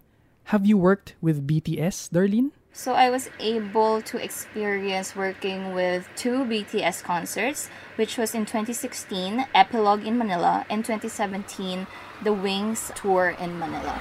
Have 0.50 0.66
you 0.66 0.76
worked 0.76 1.14
with 1.20 1.46
BTS, 1.46 2.10
Darlene? 2.10 2.50
So 2.72 2.94
I 2.94 3.10
was 3.10 3.30
able 3.38 4.02
to 4.02 4.18
experience 4.18 5.14
working 5.14 5.74
with 5.74 6.08
two 6.16 6.44
BTS 6.46 7.02
concerts, 7.02 7.68
which 7.96 8.18
was 8.18 8.34
in 8.34 8.46
2016, 8.46 9.46
Epilogue 9.54 10.06
in 10.06 10.18
Manila, 10.18 10.66
and 10.70 10.84
2017, 10.84 11.86
the 12.22 12.32
Wings 12.32 12.90
tour 12.94 13.34
in 13.38 13.58
Manila. 13.58 13.98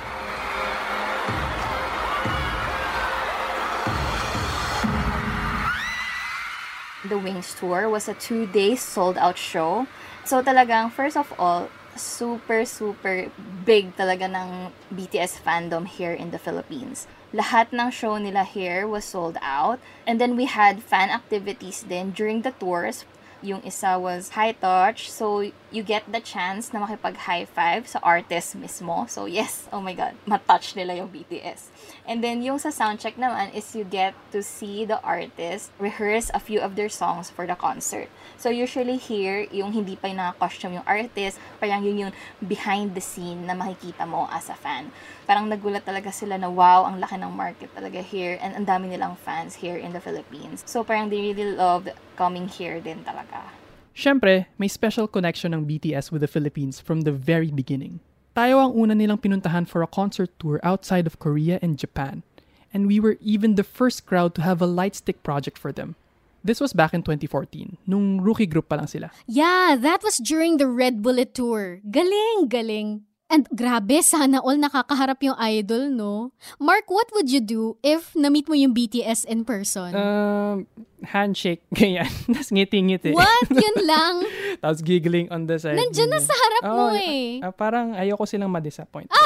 The 7.09 7.17
Wings 7.17 7.57
tour 7.57 7.89
was 7.89 8.07
a 8.07 8.13
two-day 8.13 8.77
sold-out 8.77 9.37
show. 9.37 9.87
So 10.23 10.45
talagang, 10.45 10.93
first 10.93 11.17
of 11.17 11.33
all, 11.41 11.73
super, 11.97 12.63
super 12.65 13.33
big 13.65 13.97
talaga 13.97 14.29
ng 14.29 14.69
BTS 14.93 15.41
fandom 15.41 15.89
here 15.89 16.13
in 16.13 16.29
the 16.29 16.37
Philippines. 16.37 17.09
Lahat 17.33 17.73
ng 17.73 17.89
show 17.89 18.21
nila 18.21 18.45
here 18.45 18.85
was 18.85 19.05
sold 19.09 19.41
out. 19.41 19.81
And 20.05 20.21
then 20.21 20.37
we 20.37 20.45
had 20.45 20.85
fan 20.85 21.09
activities 21.09 21.81
then 21.89 22.13
during 22.13 22.45
the 22.45 22.53
tours. 22.53 23.09
Yung 23.41 23.63
isa 23.63 23.97
was 23.99 24.35
high 24.35 24.51
touch. 24.51 25.09
So, 25.09 25.51
you 25.71 25.83
get 25.83 26.03
the 26.11 26.19
chance 26.19 26.73
na 26.73 26.83
makipag 26.83 27.29
high 27.29 27.45
five 27.45 27.87
sa 27.87 27.99
artist 28.03 28.59
mismo. 28.59 29.09
So, 29.09 29.25
yes, 29.25 29.67
oh 29.71 29.79
my 29.79 29.93
God, 29.93 30.19
matouch 30.27 30.75
nila 30.75 30.99
yung 30.99 31.09
BTS. 31.09 31.71
And 32.03 32.23
then, 32.23 32.41
yung 32.41 32.59
sa 32.59 32.69
soundcheck 32.69 33.15
naman 33.15 33.55
is 33.55 33.75
you 33.75 33.83
get 33.87 34.13
to 34.31 34.43
see 34.43 34.83
the 34.83 34.99
artist 35.01 35.71
rehearse 35.79 36.31
a 36.33 36.39
few 36.39 36.59
of 36.59 36.75
their 36.75 36.89
songs 36.89 37.29
for 37.29 37.47
the 37.47 37.55
concert. 37.55 38.11
So, 38.39 38.47
usually 38.47 38.95
here, 38.95 39.43
yung 39.51 39.75
hindi 39.75 39.99
pa 39.99 40.07
yung 40.07 40.23
naka-costume 40.23 40.79
yung 40.79 40.87
artist, 40.87 41.35
parang 41.59 41.83
yun 41.83 42.07
yung 42.07 42.13
behind 42.39 42.95
the 42.95 43.03
scene 43.03 43.43
na 43.43 43.51
makikita 43.51 44.07
mo 44.07 44.31
as 44.31 44.47
a 44.47 44.55
fan. 44.55 44.95
Parang 45.27 45.51
nagulat 45.51 45.83
talaga 45.83 46.07
sila 46.07 46.39
na 46.39 46.47
wow, 46.47 46.87
ang 46.87 47.03
laki 47.03 47.19
ng 47.19 47.35
market 47.35 47.67
talaga 47.75 47.99
here 47.99 48.39
and 48.39 48.55
ang 48.55 48.63
dami 48.63 48.95
nilang 48.95 49.19
fans 49.19 49.59
here 49.59 49.75
in 49.75 49.91
the 49.91 49.99
Philippines. 49.99 50.63
So, 50.63 50.87
parang 50.87 51.11
they 51.11 51.19
really 51.19 51.51
loved 51.51 51.91
coming 52.15 52.47
here 52.47 52.79
din 52.79 53.03
talaga. 53.03 53.43
Siyempre, 53.91 54.47
may 54.55 54.71
special 54.71 55.11
connection 55.11 55.51
ng 55.51 55.67
BTS 55.67 56.07
with 56.07 56.23
the 56.23 56.31
Philippines 56.31 56.79
from 56.79 57.03
the 57.03 57.11
very 57.11 57.51
beginning. 57.51 57.99
Tayo 58.31 58.63
ang 58.63 58.71
una 58.71 58.95
nilang 58.95 59.19
pinuntahan 59.19 59.67
for 59.67 59.83
a 59.83 59.91
concert 59.91 60.31
tour 60.39 60.63
outside 60.63 61.03
of 61.03 61.19
Korea 61.19 61.59
and 61.59 61.75
Japan. 61.75 62.23
And 62.71 62.87
we 62.87 63.03
were 63.03 63.19
even 63.19 63.59
the 63.59 63.67
first 63.67 64.07
crowd 64.07 64.31
to 64.39 64.47
have 64.47 64.63
a 64.63 64.69
lightstick 64.69 65.27
project 65.27 65.59
for 65.59 65.75
them. 65.75 65.99
This 66.43 66.59
was 66.63 66.71
back 66.71 66.93
in 66.93 67.03
2014, 67.03 67.77
nung 67.87 68.21
rookie 68.23 68.47
group 68.47 68.69
pa 68.71 68.79
lang 68.79 68.87
sila. 68.87 69.11
Yeah, 69.27 69.75
that 69.75 70.03
was 70.03 70.17
during 70.17 70.57
the 70.57 70.67
Red 70.67 71.03
Bullet 71.03 71.35
Tour. 71.35 71.83
Galing, 71.83 72.47
galing. 72.47 73.09
And 73.29 73.45
grabe, 73.53 74.01
sana 74.01 74.41
all 74.41 74.57
nakakaharap 74.57 75.21
yung 75.21 75.37
idol, 75.37 75.93
no? 75.93 76.33
Mark, 76.57 76.89
what 76.89 77.13
would 77.13 77.29
you 77.29 77.37
do 77.37 77.77
if 77.85 78.17
na-meet 78.17 78.49
mo 78.49 78.57
yung 78.57 78.73
BTS 78.73 79.29
in 79.29 79.45
person? 79.45 79.93
Um, 79.93 80.65
handshake, 81.05 81.61
ganyan. 81.77 82.09
Tapos 82.25 82.49
ngiti-ngiti. 82.49 83.13
What? 83.13 83.45
Yun 83.53 83.77
lang? 83.85 84.15
Tapos 84.59 84.83
giggling 84.83 85.31
on 85.31 85.47
the 85.47 85.55
side. 85.55 85.79
Nandyan 85.79 86.11
na 86.11 86.19
sa 86.19 86.35
harap 86.35 86.63
mo 86.67 86.91
Oo, 86.91 86.95
eh. 86.95 87.39
ah, 87.39 87.55
parang 87.55 87.95
ayoko 87.95 88.27
silang 88.27 88.51
ma-disappoint. 88.51 89.07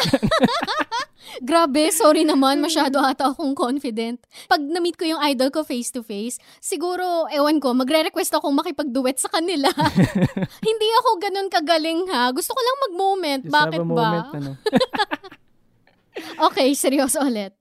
Grabe, 1.41 1.89
sorry 1.89 2.27
naman, 2.27 2.61
masyado 2.61 3.01
ata 3.01 3.33
akong 3.33 3.57
confident. 3.57 4.21
Pag 4.45 4.61
na-meet 4.61 4.93
ko 4.93 5.07
yung 5.07 5.21
idol 5.25 5.49
ko 5.49 5.65
face-to-face, 5.65 6.37
siguro, 6.61 7.25
ewan 7.33 7.57
ko, 7.57 7.73
magre-request 7.73 8.37
akong 8.37 8.53
makipag-duet 8.53 9.17
sa 9.17 9.31
kanila. 9.33 9.71
Hindi 10.67 10.87
ako 11.01 11.09
ganun 11.17 11.49
kagaling 11.49 12.05
ha. 12.13 12.29
Gusto 12.29 12.53
ko 12.53 12.61
lang 12.61 12.77
mag-moment. 12.89 13.41
Just 13.47 13.55
Bakit 13.55 13.79
ba? 13.81 13.87
moment, 13.87 14.27
ano. 14.37 14.51
Okay, 16.37 16.77
seryoso 16.77 17.25
ulit. 17.25 17.57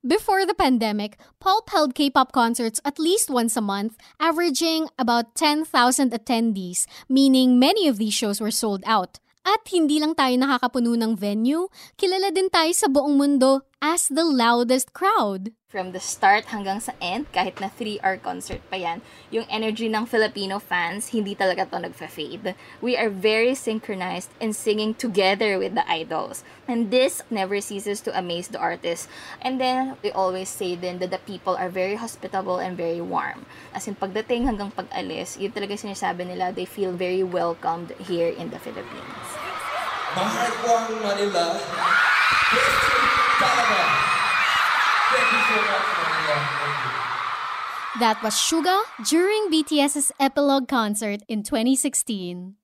Before 0.00 0.48
the 0.48 0.56
pandemic, 0.56 1.20
Pulp 1.44 1.68
held 1.68 1.92
K-pop 1.94 2.32
concerts 2.32 2.80
at 2.88 2.96
least 2.96 3.28
once 3.28 3.52
a 3.52 3.60
month, 3.60 4.00
averaging 4.16 4.88
about 4.96 5.36
10,000 5.36 5.68
attendees, 6.16 6.88
meaning 7.04 7.60
many 7.60 7.84
of 7.84 8.00
these 8.00 8.16
shows 8.16 8.40
were 8.40 8.50
sold 8.50 8.80
out. 8.88 9.20
At 9.44 9.60
hindi 9.68 10.00
lang 10.00 10.16
tayo 10.16 10.40
nakakapuno 10.40 10.96
ng 10.96 11.20
venue, 11.20 11.68
kilala 12.00 12.32
din 12.32 12.48
tayo 12.48 12.72
sa 12.72 12.88
buong 12.88 13.20
mundo 13.20 13.68
as 13.80 14.12
the 14.12 14.24
loudest 14.24 14.92
crowd. 14.92 15.56
From 15.64 15.96
the 15.96 16.04
start 16.04 16.52
hanggang 16.52 16.84
sa 16.84 16.92
end, 17.00 17.32
kahit 17.32 17.56
na 17.64 17.72
3-hour 17.72 18.20
concert 18.20 18.60
pa 18.68 18.76
yan, 18.76 19.00
yung 19.32 19.48
energy 19.48 19.88
ng 19.88 20.04
Filipino 20.04 20.60
fans, 20.60 21.16
hindi 21.16 21.32
talaga 21.32 21.64
to 21.64 21.80
nagfa-fade. 21.80 22.52
We 22.84 23.00
are 23.00 23.08
very 23.08 23.56
synchronized 23.56 24.28
in 24.36 24.52
singing 24.52 24.92
together 25.00 25.56
with 25.56 25.72
the 25.72 25.86
idols. 25.88 26.44
And 26.68 26.92
this 26.92 27.24
never 27.32 27.64
ceases 27.64 28.04
to 28.04 28.12
amaze 28.12 28.52
the 28.52 28.60
artists. 28.60 29.08
And 29.40 29.56
then, 29.56 29.96
we 30.04 30.12
always 30.12 30.52
say 30.52 30.76
then 30.76 31.00
that 31.00 31.14
the 31.14 31.22
people 31.24 31.56
are 31.56 31.72
very 31.72 31.96
hospitable 31.96 32.60
and 32.60 32.76
very 32.76 33.00
warm. 33.00 33.48
As 33.72 33.88
in, 33.88 33.96
pagdating 33.96 34.44
hanggang 34.44 34.76
pag-alis, 34.76 35.40
yun 35.40 35.56
talaga 35.56 35.80
sinasabi 35.80 36.28
nila, 36.28 36.52
they 36.52 36.68
feel 36.68 36.92
very 36.92 37.24
welcomed 37.24 37.96
here 38.04 38.28
in 38.28 38.52
the 38.52 38.60
Philippines. 38.60 39.28
Mahal 40.12 40.50
ko 40.60 40.68
ang 40.68 40.92
Manila. 41.00 41.44
Best. 43.40 43.56
Thank 45.10 45.32
you 45.32 45.40
so 45.48 45.56
much, 45.64 45.86
Manila. 45.96 46.36
That 47.98 48.22
was 48.22 48.34
Suga 48.34 48.84
during 49.08 49.50
BTS's 49.50 50.12
epilogue 50.20 50.68
concert 50.68 51.22
in 51.26 51.42
2016. 51.42 52.54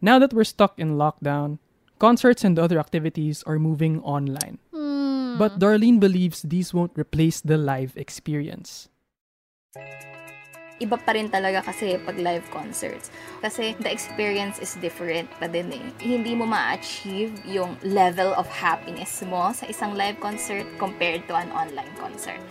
Now 0.00 0.18
that 0.18 0.32
we're 0.32 0.44
stuck 0.44 0.78
in 0.78 0.96
lockdown, 0.96 1.58
concerts 1.98 2.44
and 2.44 2.58
other 2.58 2.78
activities 2.78 3.44
are 3.44 3.58
moving 3.58 4.00
online. 4.00 4.58
Hmm. 4.72 5.38
But 5.38 5.58
Darlene 5.58 6.00
believes 6.00 6.42
these 6.42 6.72
won't 6.72 6.96
replace 6.96 7.40
the 7.40 7.56
live 7.56 7.92
experience. 7.96 8.88
Iba 10.82 10.98
pa 10.98 11.14
rin 11.14 11.30
talaga 11.30 11.62
kasi 11.62 11.94
pag 12.02 12.18
live 12.18 12.42
concerts. 12.50 13.14
Kasi 13.38 13.78
the 13.78 13.90
experience 13.90 14.58
is 14.58 14.74
different 14.82 15.30
pa 15.38 15.46
din 15.46 15.70
eh. 15.70 15.84
Hindi 16.02 16.34
mo 16.34 16.50
ma-achieve 16.50 17.30
yung 17.46 17.78
level 17.86 18.34
of 18.34 18.50
happiness 18.50 19.22
mo 19.22 19.54
sa 19.54 19.70
isang 19.70 19.94
live 19.94 20.18
concert 20.18 20.66
compared 20.82 21.22
to 21.30 21.38
an 21.38 21.50
online 21.54 21.90
concert. 22.02 22.42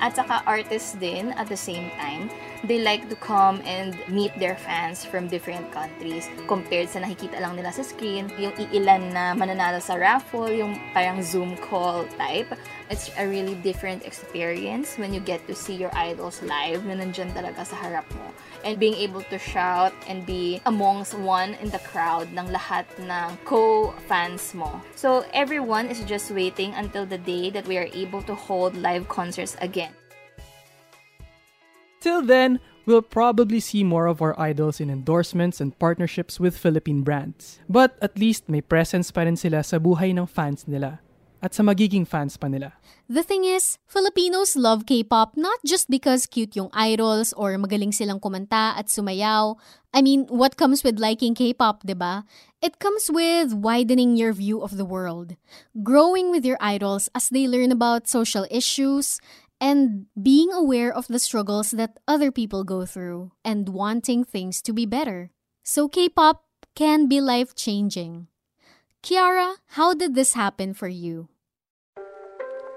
At 0.00 0.16
saka 0.16 0.44
artists 0.48 0.96
din 0.96 1.32
at 1.36 1.48
the 1.48 1.56
same 1.56 1.92
time, 1.96 2.32
they 2.64 2.78
like 2.78 3.08
to 3.08 3.16
come 3.16 3.62
and 3.64 3.96
meet 4.08 4.36
their 4.38 4.56
fans 4.56 5.04
from 5.04 5.28
different 5.28 5.72
countries 5.72 6.28
compared 6.46 6.88
sa 6.88 7.00
nakikita 7.00 7.40
lang 7.40 7.56
nila 7.56 7.72
sa 7.72 7.80
screen, 7.80 8.28
yung 8.36 8.52
iilan 8.58 9.12
na 9.12 9.32
mananalo 9.32 9.80
sa 9.80 9.96
raffle, 9.96 10.52
yung 10.52 10.76
parang 10.92 11.22
Zoom 11.24 11.56
call 11.56 12.04
type. 12.20 12.52
It's 12.90 13.08
a 13.16 13.24
really 13.24 13.54
different 13.62 14.04
experience 14.04 14.98
when 14.98 15.14
you 15.14 15.20
get 15.20 15.46
to 15.46 15.54
see 15.54 15.78
your 15.78 15.94
idols 15.94 16.42
live 16.42 16.84
na 16.84 16.98
nandyan 16.98 17.32
talaga 17.32 17.64
sa 17.64 17.76
harap 17.78 18.04
mo. 18.12 18.28
And 18.60 18.76
being 18.76 18.98
able 19.00 19.22
to 19.32 19.38
shout 19.38 19.94
and 20.04 20.26
be 20.26 20.60
amongst 20.66 21.16
one 21.16 21.56
in 21.62 21.70
the 21.70 21.80
crowd 21.80 22.28
ng 22.34 22.50
lahat 22.52 22.84
ng 23.00 23.38
co-fans 23.48 24.52
mo. 24.52 24.82
So 24.98 25.24
everyone 25.32 25.88
is 25.88 26.04
just 26.04 26.28
waiting 26.28 26.76
until 26.76 27.06
the 27.06 27.16
day 27.16 27.48
that 27.54 27.64
we 27.64 27.78
are 27.78 27.88
able 27.94 28.20
to 28.28 28.34
hold 28.34 28.76
live 28.76 29.08
concerts 29.08 29.56
again. 29.62 29.99
Till 32.00 32.24
then, 32.24 32.60
we'll 32.86 33.04
probably 33.04 33.60
see 33.60 33.84
more 33.84 34.08
of 34.08 34.24
our 34.24 34.32
idols 34.40 34.80
in 34.80 34.88
endorsements 34.88 35.60
and 35.60 35.78
partnerships 35.78 36.40
with 36.40 36.56
Philippine 36.56 37.04
brands. 37.04 37.60
But 37.68 38.00
at 38.00 38.16
least 38.16 38.48
may 38.48 38.64
presence 38.64 39.12
pa 39.12 39.28
rin 39.28 39.36
sila 39.36 39.60
sa 39.60 39.76
buhay 39.76 40.16
ng 40.16 40.24
fans 40.24 40.64
nila. 40.64 41.04
at 41.40 41.56
sa 41.56 41.64
magiging 41.64 42.04
fans 42.04 42.36
pa 42.36 42.46
nila. 42.48 42.76
The 43.08 43.24
thing 43.24 43.44
is, 43.44 43.80
Filipinos 43.88 44.54
love 44.54 44.86
K-pop 44.86 45.34
not 45.34 45.58
just 45.64 45.90
because 45.90 46.28
cute 46.28 46.54
yung 46.54 46.70
idols 46.72 47.32
or 47.34 47.56
magaling 47.56 47.92
silang 47.92 48.20
kumanta 48.20 48.76
at 48.76 48.86
sumayaw. 48.86 49.56
I 49.90 50.00
mean, 50.04 50.28
what 50.30 50.54
comes 50.54 50.84
with 50.84 51.02
liking 51.02 51.34
K-pop, 51.34 51.82
'di 51.82 51.98
ba? 51.98 52.22
It 52.62 52.78
comes 52.78 53.10
with 53.10 53.56
widening 53.56 54.14
your 54.14 54.36
view 54.36 54.62
of 54.62 54.76
the 54.76 54.86
world, 54.86 55.34
growing 55.82 56.30
with 56.30 56.46
your 56.46 56.60
idols 56.60 57.10
as 57.16 57.32
they 57.32 57.48
learn 57.48 57.72
about 57.74 58.06
social 58.06 58.46
issues, 58.52 59.18
and 59.60 60.06
being 60.20 60.50
aware 60.50 60.90
of 60.90 61.06
the 61.06 61.20
struggles 61.20 61.70
that 61.72 62.00
other 62.08 62.32
people 62.32 62.64
go 62.64 62.86
through 62.86 63.32
and 63.44 63.68
wanting 63.68 64.24
things 64.24 64.62
to 64.62 64.72
be 64.72 64.86
better. 64.86 65.30
So 65.62 65.88
K-pop 65.88 66.42
can 66.74 67.06
be 67.06 67.20
life-changing. 67.20 68.26
Kiara, 69.04 69.56
how 69.76 69.94
did 69.94 70.14
this 70.14 70.32
happen 70.32 70.74
for 70.74 70.88
you? 70.88 71.28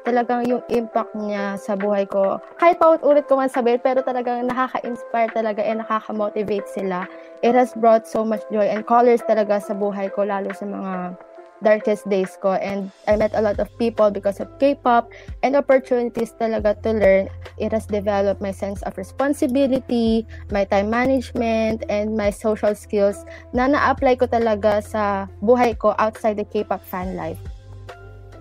talagang 0.03 0.45
yung 0.45 0.63
impact 0.67 1.15
niya 1.15 1.55
sa 1.55 1.79
buhay 1.79 2.03
ko. 2.07 2.37
Kahit 2.59 2.77
paulit-ulit 2.77 3.25
ko 3.25 3.39
man 3.39 3.49
sabihin, 3.49 3.79
pero 3.79 4.03
talagang 4.03 4.45
nakaka-inspire 4.45 5.31
talaga 5.31 5.63
and 5.63 5.79
nakaka-motivate 5.81 6.67
sila. 6.69 7.07
It 7.39 7.55
has 7.55 7.71
brought 7.75 8.07
so 8.07 8.27
much 8.27 8.43
joy 8.51 8.67
and 8.67 8.83
colors 8.83 9.23
talaga 9.23 9.63
sa 9.63 9.73
buhay 9.73 10.11
ko, 10.11 10.27
lalo 10.27 10.51
sa 10.51 10.67
mga 10.67 11.15
darkest 11.63 12.05
days 12.11 12.37
ko. 12.37 12.59
And 12.59 12.91
I 13.07 13.15
met 13.15 13.33
a 13.33 13.41
lot 13.41 13.57
of 13.57 13.71
people 13.79 14.11
because 14.11 14.43
of 14.43 14.51
K-pop 14.59 15.09
and 15.41 15.55
opportunities 15.55 16.35
talaga 16.37 16.77
to 16.83 16.91
learn. 16.93 17.25
It 17.57 17.71
has 17.71 17.87
developed 17.87 18.43
my 18.43 18.51
sense 18.51 18.83
of 18.83 18.99
responsibility, 18.99 20.27
my 20.51 20.67
time 20.67 20.91
management, 20.91 21.87
and 21.89 22.13
my 22.13 22.29
social 22.29 22.75
skills 22.75 23.25
na 23.55 23.71
na-apply 23.71 24.19
ko 24.19 24.29
talaga 24.29 24.83
sa 24.83 25.31
buhay 25.41 25.79
ko 25.79 25.95
outside 25.97 26.37
the 26.37 26.45
K-pop 26.45 26.83
fan 26.83 27.15
life. 27.17 27.39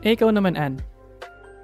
Eh, 0.03 0.19
ikaw 0.19 0.35
naman, 0.35 0.59
Anne 0.59 0.92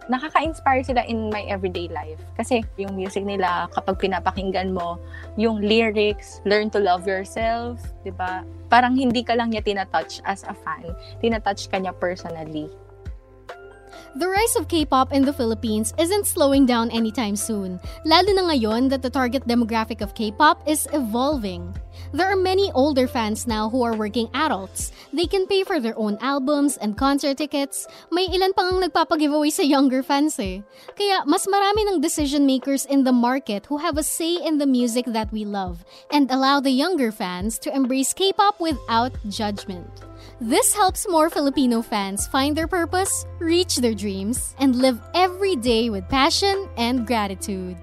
nakaka-inspire 0.09 0.83
sila 0.83 1.05
in 1.05 1.29
my 1.29 1.45
everyday 1.47 1.87
life. 1.93 2.19
Kasi 2.35 2.65
yung 2.81 2.97
music 2.97 3.23
nila, 3.23 3.69
kapag 3.77 4.01
pinapakinggan 4.01 4.73
mo, 4.73 4.97
yung 5.37 5.61
lyrics, 5.61 6.41
learn 6.49 6.73
to 6.73 6.81
love 6.81 7.05
yourself, 7.05 7.79
di 8.03 8.11
ba? 8.11 8.43
Parang 8.73 8.97
hindi 8.97 9.21
ka 9.21 9.37
lang 9.37 9.53
niya 9.53 9.65
tinatouch 9.65 10.25
as 10.25 10.45
a 10.49 10.57
fan. 10.57 10.93
Tinatouch 11.21 11.69
ka 11.69 11.77
niya 11.77 11.93
personally. 11.97 12.73
The 14.17 14.29
rise 14.29 14.57
of 14.57 14.69
K-pop 14.69 15.13
in 15.13 15.25
the 15.25 15.33
Philippines 15.33 15.95
isn't 15.99 16.27
slowing 16.27 16.67
down 16.67 16.91
anytime 16.91 17.37
soon, 17.37 17.81
lalo 18.05 18.33
na 18.33 18.51
ngayon 18.53 18.89
that 18.91 19.03
the 19.03 19.11
target 19.11 19.47
demographic 19.47 20.01
of 20.01 20.15
K-pop 20.15 20.63
is 20.67 20.89
evolving. 20.93 21.75
There 22.13 22.27
are 22.27 22.37
many 22.37 22.73
older 22.73 23.07
fans 23.07 23.47
now 23.47 23.69
who 23.69 23.83
are 23.83 23.97
working 23.97 24.31
adults. 24.33 24.93
They 25.13 25.27
can 25.27 25.47
pay 25.47 25.65
for 25.65 25.81
their 25.81 25.99
own 25.99 26.17
albums 26.21 26.77
and 26.79 26.97
concert 26.97 27.37
tickets. 27.37 27.87
May 28.11 28.29
ilan 28.29 28.57
pang 28.57 28.81
nagpapag-giveaway 28.81 29.51
sa 29.53 29.63
younger 29.63 30.03
fans 30.03 30.39
eh. 30.41 30.65
Kaya 30.97 31.27
mas 31.29 31.45
marami 31.45 31.85
ng 31.85 32.01
decision 32.01 32.47
makers 32.47 32.87
in 32.87 33.05
the 33.05 33.13
market 33.13 33.67
who 33.67 33.77
have 33.79 33.99
a 33.99 34.07
say 34.07 34.41
in 34.41 34.57
the 34.57 34.67
music 34.67 35.05
that 35.13 35.29
we 35.33 35.45
love 35.45 35.85
and 36.09 36.31
allow 36.31 36.61
the 36.61 36.73
younger 36.73 37.13
fans 37.13 37.59
to 37.61 37.75
embrace 37.75 38.17
K-pop 38.17 38.57
without 38.57 39.13
judgment. 39.29 40.08
This 40.39 40.71
helps 40.71 41.03
more 41.11 41.27
Filipino 41.35 41.83
fans 41.83 42.31
find 42.31 42.55
their 42.55 42.71
purpose, 42.71 43.27
reach 43.43 43.83
their 43.83 43.95
dreams, 43.95 44.55
and 44.63 44.79
live 44.79 45.03
every 45.11 45.59
day 45.59 45.91
with 45.91 46.07
passion 46.07 46.71
and 46.79 47.03
gratitude. 47.03 47.75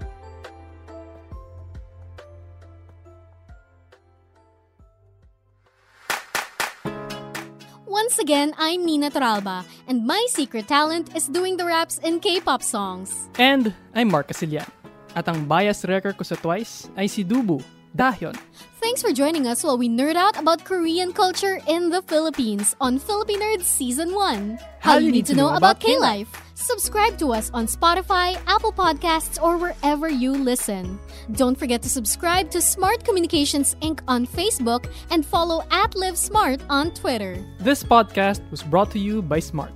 Once 7.83 8.19
again, 8.23 8.55
I'm 8.55 8.87
Nina 8.87 9.11
Toralba, 9.11 9.67
and 9.91 10.07
my 10.07 10.23
secret 10.31 10.71
talent 10.71 11.11
is 11.11 11.27
doing 11.27 11.59
the 11.59 11.67
raps 11.67 11.99
in 12.07 12.23
K-pop 12.23 12.63
songs. 12.63 13.27
And 13.35 13.75
I'm 13.91 14.07
Mark 14.07 14.31
Casilian. 14.31 14.71
At 15.11 15.27
ang 15.27 15.43
bias 15.43 15.83
wrecker 15.83 16.15
ko 16.15 16.23
sa 16.23 16.39
Twice 16.39 16.87
ay 16.95 17.11
si 17.11 17.27
Dubu, 17.27 17.59
Dahyon. 17.95 18.35
Thanks 18.81 19.01
for 19.01 19.11
joining 19.11 19.47
us 19.47 19.63
while 19.63 19.77
we 19.77 19.89
nerd 19.89 20.15
out 20.15 20.37
about 20.39 20.63
Korean 20.63 21.11
culture 21.11 21.59
in 21.67 21.89
the 21.89 22.01
Philippines 22.03 22.75
on 22.79 22.99
Philippine 22.99 23.41
Nerds 23.41 23.63
Season 23.63 24.13
1. 24.13 24.59
How, 24.79 24.97
you 24.97 25.11
need 25.11 25.25
to 25.25 25.35
know 25.35 25.55
about 25.55 25.79
K-Life. 25.79 26.29
Subscribe 26.53 27.17
to 27.17 27.33
us 27.33 27.49
on 27.53 27.67
Spotify, 27.67 28.37
Apple 28.47 28.71
Podcasts, 28.71 29.41
or 29.41 29.57
wherever 29.57 30.07
you 30.07 30.33
listen. 30.33 30.99
Don't 31.33 31.57
forget 31.57 31.81
to 31.81 31.89
subscribe 31.89 32.51
to 32.51 32.61
Smart 32.61 33.03
Communications 33.03 33.75
Inc. 33.81 34.01
on 34.07 34.27
Facebook 34.27 34.85
and 35.09 35.25
follow 35.25 35.63
at 35.71 35.95
Live 35.95 36.17
Smart 36.17 36.61
on 36.69 36.91
Twitter. 36.91 37.43
This 37.59 37.83
podcast 37.83 38.41
was 38.51 38.61
brought 38.61 38.91
to 38.91 38.99
you 38.99 39.21
by 39.21 39.39
Smart. 39.39 39.73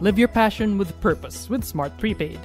Live 0.00 0.18
your 0.18 0.28
passion 0.28 0.76
with 0.76 0.98
purpose 1.00 1.48
with 1.48 1.64
Smart 1.64 1.96
Prepaid. 1.98 2.40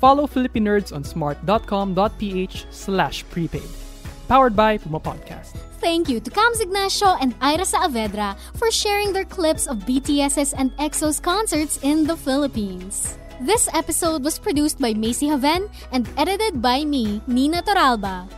Follow 0.00 0.26
Philippine 0.26 0.64
Nerds 0.64 0.94
on 0.94 1.02
smart.com.ph 1.02 2.66
slash 2.70 3.24
prepaid. 3.30 3.85
Powered 4.28 4.56
by 4.56 4.78
Puma 4.78 5.00
Podcast. 5.00 5.56
Thank 5.78 6.08
you 6.08 6.18
to 6.20 6.30
Cams 6.30 6.60
Ignacio 6.60 7.14
and 7.20 7.34
Ira 7.40 7.62
Saavedra 7.62 8.36
for 8.56 8.70
sharing 8.70 9.12
their 9.12 9.24
clips 9.24 9.66
of 9.66 9.86
BTS's 9.86 10.52
and 10.52 10.72
EXO's 10.78 11.20
concerts 11.20 11.78
in 11.82 12.06
the 12.06 12.16
Philippines. 12.16 13.16
This 13.40 13.68
episode 13.74 14.24
was 14.24 14.38
produced 14.38 14.80
by 14.80 14.94
Macy 14.94 15.28
Haven 15.28 15.68
and 15.92 16.08
edited 16.16 16.62
by 16.62 16.84
me, 16.84 17.20
Nina 17.26 17.62
Toralba. 17.62 18.28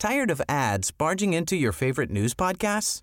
Tired 0.00 0.30
of 0.30 0.40
ads 0.48 0.90
barging 0.90 1.34
into 1.34 1.56
your 1.56 1.72
favorite 1.72 2.10
news 2.10 2.34
podcasts? 2.34 3.02